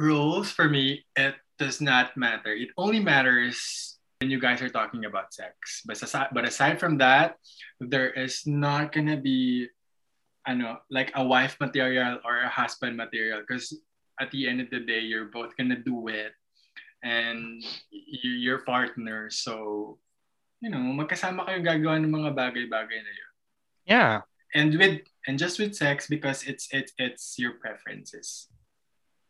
Rules 0.00 0.48
for 0.48 0.64
me, 0.64 1.04
it 1.12 1.36
does 1.60 1.84
not 1.84 2.16
matter. 2.16 2.56
It 2.56 2.72
only 2.80 3.04
matters 3.04 4.00
when 4.18 4.32
you 4.32 4.40
guys 4.40 4.64
are 4.64 4.72
talking 4.72 5.04
about 5.04 5.36
sex. 5.36 5.84
But 5.84 6.00
aside, 6.00 6.32
but 6.32 6.48
aside 6.48 6.80
from 6.80 6.96
that, 7.04 7.36
there 7.80 8.08
is 8.08 8.48
not 8.48 8.96
gonna 8.96 9.20
be, 9.20 9.68
I 10.48 10.56
know, 10.56 10.80
like 10.88 11.12
a 11.14 11.20
wife 11.20 11.60
material 11.60 12.16
or 12.24 12.40
a 12.40 12.48
husband 12.48 12.96
material. 12.96 13.44
Because 13.44 13.76
at 14.16 14.32
the 14.32 14.48
end 14.48 14.64
of 14.64 14.72
the 14.72 14.80
day, 14.80 15.04
you're 15.04 15.28
both 15.28 15.52
gonna 15.56 15.76
do 15.76 16.08
it, 16.08 16.32
and 17.04 17.60
y- 17.92 18.40
your 18.40 18.64
partner. 18.64 19.28
So, 19.28 20.00
you 20.60 20.68
know, 20.72 20.80
magkasama 20.96 21.44
kayong 21.44 21.64
gagawa 21.64 21.96
ng 22.00 22.12
mga 22.12 22.32
bagay-bagay 22.36 23.00
na 23.04 23.12
yun. 23.12 23.32
yeah 23.84 24.20
And 24.52 24.74
with 24.76 25.06
and 25.30 25.38
just 25.38 25.62
with 25.62 25.78
sex 25.78 26.10
because 26.10 26.42
it's 26.42 26.66
it's 26.74 26.90
it's 26.98 27.38
your 27.38 27.54
preferences. 27.62 28.50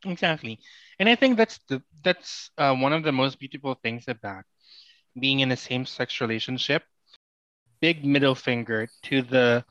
Exactly. 0.04 0.58
And 0.98 1.08
I 1.08 1.14
think 1.14 1.36
that's 1.36 1.58
the 1.68 1.82
that's 2.02 2.50
uh, 2.56 2.74
one 2.74 2.92
of 2.92 3.02
the 3.02 3.12
most 3.12 3.38
beautiful 3.38 3.74
things 3.74 4.04
about 4.08 4.44
being 5.18 5.40
in 5.40 5.50
a 5.52 5.56
same-sex 5.56 6.20
relationship. 6.20 6.82
Big 7.80 8.04
middle 8.04 8.34
finger 8.34 8.88
to 9.04 9.22
the 9.22 9.64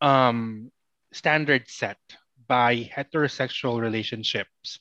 um 0.00 0.70
standard 1.12 1.68
set 1.68 1.98
by 2.48 2.90
heterosexual 2.96 3.80
relationships. 3.80 4.80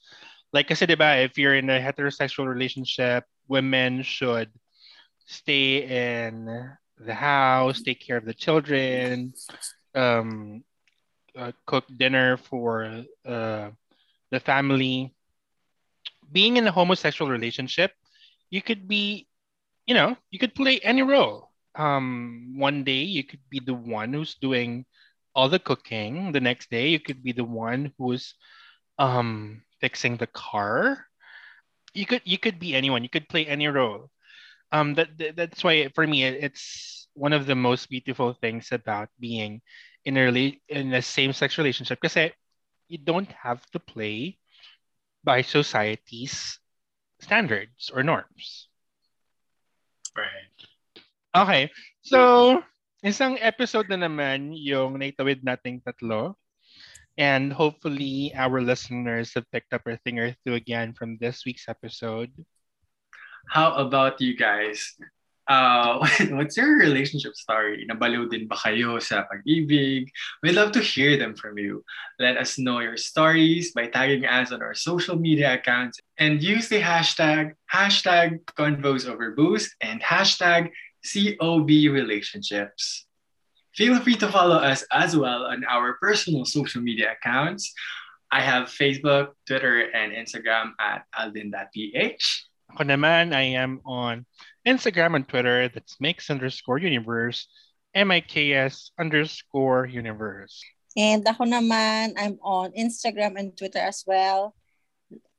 Like 0.53 0.71
I 0.71 0.75
said 0.75 0.91
about 0.91 1.19
if 1.19 1.37
you're 1.37 1.55
in 1.55 1.69
a 1.69 1.79
heterosexual 1.79 2.47
relationship, 2.47 3.25
women 3.47 4.03
should 4.03 4.51
stay 5.25 5.83
in 5.85 6.45
the 6.97 7.13
house, 7.13 7.81
take 7.81 7.99
care 8.05 8.17
of 8.17 8.25
the 8.25 8.33
children, 8.33 9.33
um, 9.95 10.63
uh, 11.35 11.51
cook 11.65 11.85
dinner 11.97 12.37
for 12.37 13.03
uh, 13.25 13.69
the 14.31 14.39
family. 14.39 15.13
Being 16.31 16.57
in 16.57 16.67
a 16.67 16.71
homosexual 16.71 17.31
relationship, 17.31 17.93
you 18.49 18.61
could 18.61 18.87
be, 18.87 19.27
you 19.85 19.93
know, 19.95 20.17
you 20.31 20.39
could 20.39 20.55
play 20.55 20.79
any 20.79 21.01
role. 21.01 21.51
Um, 21.75 22.53
one 22.57 22.83
day 22.83 23.03
you 23.03 23.23
could 23.23 23.41
be 23.49 23.59
the 23.59 23.73
one 23.73 24.13
who's 24.13 24.35
doing 24.35 24.85
all 25.35 25.49
the 25.49 25.59
cooking. 25.59 26.31
The 26.31 26.39
next 26.41 26.69
day 26.69 26.89
you 26.89 26.99
could 26.99 27.23
be 27.23 27.31
the 27.33 27.43
one 27.45 27.93
who's 27.97 28.35
um, 28.99 29.63
fixing 29.81 30.17
the 30.17 30.27
car. 30.27 31.05
You 31.93 32.05
could 32.05 32.21
you 32.25 32.37
could 32.37 32.59
be 32.59 32.75
anyone. 32.75 33.03
You 33.03 33.09
could 33.09 33.29
play 33.29 33.45
any 33.45 33.67
role. 33.67 34.09
Um, 34.71 34.95
that, 34.95 35.17
that 35.19 35.35
that's 35.35 35.63
why 35.63 35.89
for 35.95 36.05
me 36.07 36.23
it- 36.23 36.43
it's 36.43 37.07
one 37.13 37.33
of 37.33 37.45
the 37.47 37.55
most 37.55 37.89
beautiful 37.89 38.33
things 38.33 38.71
about 38.71 39.09
being 39.19 39.61
in 40.05 40.17
a 40.17 40.59
in 40.69 40.93
a 40.93 41.01
same 41.01 41.33
sex 41.33 41.57
relationship 41.57 41.99
because 42.01 42.17
you 42.91 42.99
don't 42.99 43.31
have 43.31 43.63
to 43.71 43.79
play 43.79 44.35
by 45.23 45.39
society's 45.39 46.59
standards 47.23 47.87
or 47.87 48.03
norms. 48.03 48.67
Right. 50.11 50.59
Okay. 51.31 51.71
So, 52.03 52.59
isang 52.99 53.39
episode 53.39 53.87
na 53.87 53.95
naman 53.95 54.51
yung 54.51 54.99
naitawid 54.99 55.39
nating 55.39 55.87
tatlo. 55.87 56.35
And 57.15 57.55
hopefully 57.55 58.35
our 58.35 58.59
listeners 58.59 59.31
have 59.35 59.47
picked 59.51 59.71
up 59.71 59.87
a 59.87 59.95
thing 60.03 60.19
or 60.19 60.35
two 60.43 60.59
again 60.59 60.91
from 60.91 61.15
this 61.15 61.47
week's 61.47 61.71
episode. 61.71 62.31
How 63.47 63.71
about 63.79 64.19
you 64.19 64.35
guys? 64.35 64.99
Uh, 65.51 65.99
what's 66.31 66.55
your 66.55 66.79
relationship 66.79 67.35
story? 67.35 67.83
Nabaliw 67.83 68.31
din 68.31 68.47
ba 68.47 68.55
kayo 68.55 69.03
sa 69.03 69.27
pag-ibig? 69.27 70.07
We'd 70.39 70.55
love 70.55 70.71
to 70.71 70.79
hear 70.79 71.19
them 71.19 71.35
from 71.35 71.59
you. 71.59 71.83
Let 72.23 72.39
us 72.39 72.55
know 72.55 72.79
your 72.79 72.95
stories 72.95 73.75
by 73.75 73.91
tagging 73.91 74.23
us 74.23 74.55
on 74.55 74.63
our 74.63 74.71
social 74.71 75.19
media 75.19 75.59
accounts 75.59 75.99
and 76.15 76.39
use 76.39 76.71
the 76.71 76.79
hashtag 76.79 77.59
hashtag 77.67 78.47
convos 78.55 79.03
over 79.03 79.35
booze 79.35 79.67
and 79.83 79.99
hashtag 79.99 80.71
COB 81.03 81.91
relationships. 81.91 83.03
Feel 83.75 83.99
free 83.99 84.15
to 84.23 84.31
follow 84.31 84.55
us 84.55 84.87
as 84.87 85.19
well 85.19 85.51
on 85.51 85.67
our 85.67 85.99
personal 85.99 86.47
social 86.47 86.79
media 86.79 87.11
accounts. 87.19 87.75
I 88.31 88.39
have 88.39 88.71
Facebook, 88.71 89.35
Twitter, 89.43 89.91
and 89.91 90.15
Instagram 90.15 90.79
at 90.79 91.03
aldin.ph. 91.11 92.23
Ako 92.71 92.87
naman, 92.87 93.35
I 93.35 93.59
am 93.59 93.83
on 93.83 94.23
Instagram 94.63 95.19
and 95.19 95.27
Twitter. 95.27 95.67
That's 95.67 95.99
mix 95.99 96.31
underscore 96.31 96.79
universe, 96.79 97.51
M-I-K-S 97.91 98.95
underscore 98.95 99.85
universe. 99.85 100.63
And 100.95 101.27
ako 101.27 101.43
naman, 101.43 102.15
I'm 102.15 102.39
on 102.39 102.71
Instagram 102.71 103.35
and 103.35 103.51
Twitter 103.51 103.83
as 103.83 104.07
well 104.07 104.55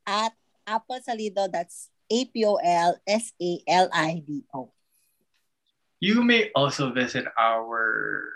at 0.05 0.37
Apple 0.69 1.01
Salido. 1.01 1.49
That's 1.49 1.89
A-P-O-L-S-A-L-I-D-O. 2.13 3.01
You 6.01 6.23
may 6.25 6.51
also 6.53 6.93
visit 6.93 7.25
our 7.39 8.29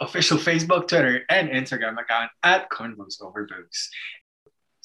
official 0.00 0.38
Facebook, 0.38 0.86
Twitter, 0.86 1.26
and 1.28 1.50
Instagram 1.50 1.98
account 1.98 2.30
at 2.42 2.70
Convos 2.70 3.20
Over 3.20 3.46
Booze. 3.50 3.90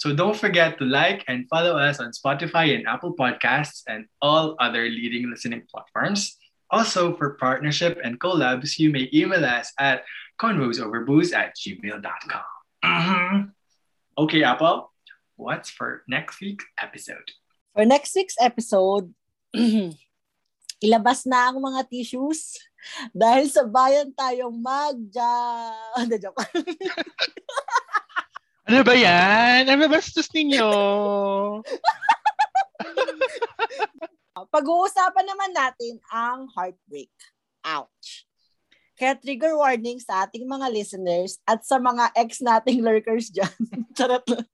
So 0.06 0.14
don't 0.14 0.38
forget 0.38 0.78
to 0.78 0.86
like 0.86 1.26
and 1.26 1.50
follow 1.50 1.82
us 1.82 1.98
on 1.98 2.14
Spotify 2.14 2.78
and 2.78 2.86
Apple 2.86 3.18
Podcasts 3.18 3.82
and 3.90 4.06
all 4.22 4.54
other 4.62 4.86
leading 4.86 5.34
listening 5.34 5.66
platforms. 5.66 6.38
Also, 6.70 7.18
for 7.18 7.34
partnership 7.42 7.98
and 8.06 8.22
collabs, 8.22 8.78
you 8.78 8.94
may 8.94 9.10
email 9.10 9.42
us 9.42 9.74
at 9.82 10.06
convosoverbooze 10.38 11.34
at 11.34 11.58
gmail.com. 11.58 12.46
Mhm. 12.86 13.50
Okay, 14.14 14.46
Apple, 14.46 14.94
what's 15.42 15.74
for 15.74 16.06
next 16.06 16.38
week's 16.38 16.70
episode? 16.78 17.26
For 17.74 17.82
next 17.82 18.14
week's 18.14 18.38
episode, 18.38 19.10
ilabas 20.86 21.26
na 21.26 21.50
ang 21.50 21.58
mga 21.66 21.82
tissues 21.90 22.62
dahil 23.18 23.50
sa 23.50 23.66
bayan 23.66 24.14
tayong 24.14 24.54
magja. 24.54 25.34
Hindi, 25.98 26.22
joke. 26.22 26.46
Ano 28.66 28.82
ba 28.82 28.98
yan? 28.98 29.70
Ano 29.70 29.86
ba 29.86 30.02
bastos 30.02 30.34
ninyo? 30.34 30.66
Pag-uusapan 34.56 35.26
naman 35.30 35.52
natin 35.54 36.02
ang 36.10 36.50
heartbreak. 36.50 37.14
Ouch. 37.62 38.26
Kaya 38.96 39.20
trigger 39.20 39.60
warning 39.60 40.00
sa 40.00 40.26
ating 40.26 40.48
mga 40.48 40.72
listeners 40.72 41.38
at 41.44 41.62
sa 41.68 41.78
mga 41.78 42.16
ex 42.16 42.40
nating 42.40 42.80
lurkers 42.80 43.28
dyan. 43.30 43.52
Charot 43.98 44.24
lang. 44.34 44.48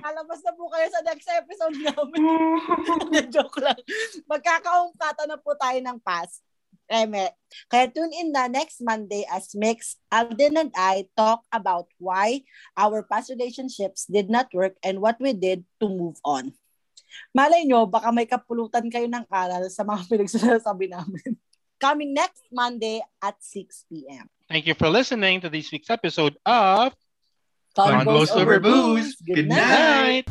Kalabas 0.00 0.40
na 0.46 0.52
po 0.54 0.70
kayo 0.70 0.86
sa 0.88 1.02
next 1.02 1.26
episode 1.26 1.76
namin. 1.82 2.20
Joke 3.28 3.58
lang. 3.58 3.76
Magkakaumpata 4.30 5.26
na 5.26 5.36
po 5.36 5.58
tayo 5.58 5.78
ng 5.82 5.98
past. 6.00 6.45
Eme. 6.90 7.30
Kaya 7.70 7.90
tune 7.90 8.12
in 8.14 8.30
na 8.30 8.46
next 8.46 8.82
Monday 8.82 9.26
as 9.26 9.54
Mix, 9.54 9.98
Alden 10.10 10.56
and 10.56 10.72
I 10.74 11.06
talk 11.16 11.42
about 11.50 11.90
why 11.98 12.46
our 12.76 13.02
past 13.02 13.30
relationships 13.30 14.06
did 14.06 14.30
not 14.30 14.50
work 14.54 14.74
and 14.82 15.00
what 15.02 15.18
we 15.18 15.32
did 15.32 15.66
to 15.82 15.86
move 15.88 16.18
on. 16.22 16.54
Malay 17.32 17.64
nyo, 17.64 17.86
baka 17.86 18.10
may 18.12 18.26
kapulutan 18.28 18.90
kayo 18.92 19.08
ng 19.08 19.24
aral 19.30 19.66
sa 19.70 19.82
mga 19.86 20.02
pinagsasabi 20.10 20.90
namin. 20.90 21.38
Coming 21.76 22.16
next 22.16 22.44
Monday 22.48 23.04
at 23.20 23.36
6 23.40 23.92
p.m. 23.92 24.26
Thank 24.48 24.64
you 24.64 24.72
for 24.72 24.88
listening 24.88 25.44
to 25.44 25.52
this 25.52 25.68
week's 25.68 25.92
episode 25.92 26.40
of 26.48 26.96
Convos 27.76 28.32
over 28.32 28.56
booze. 28.60 29.16
Good 29.20 29.44
Good 29.44 29.48
night. 29.52 30.24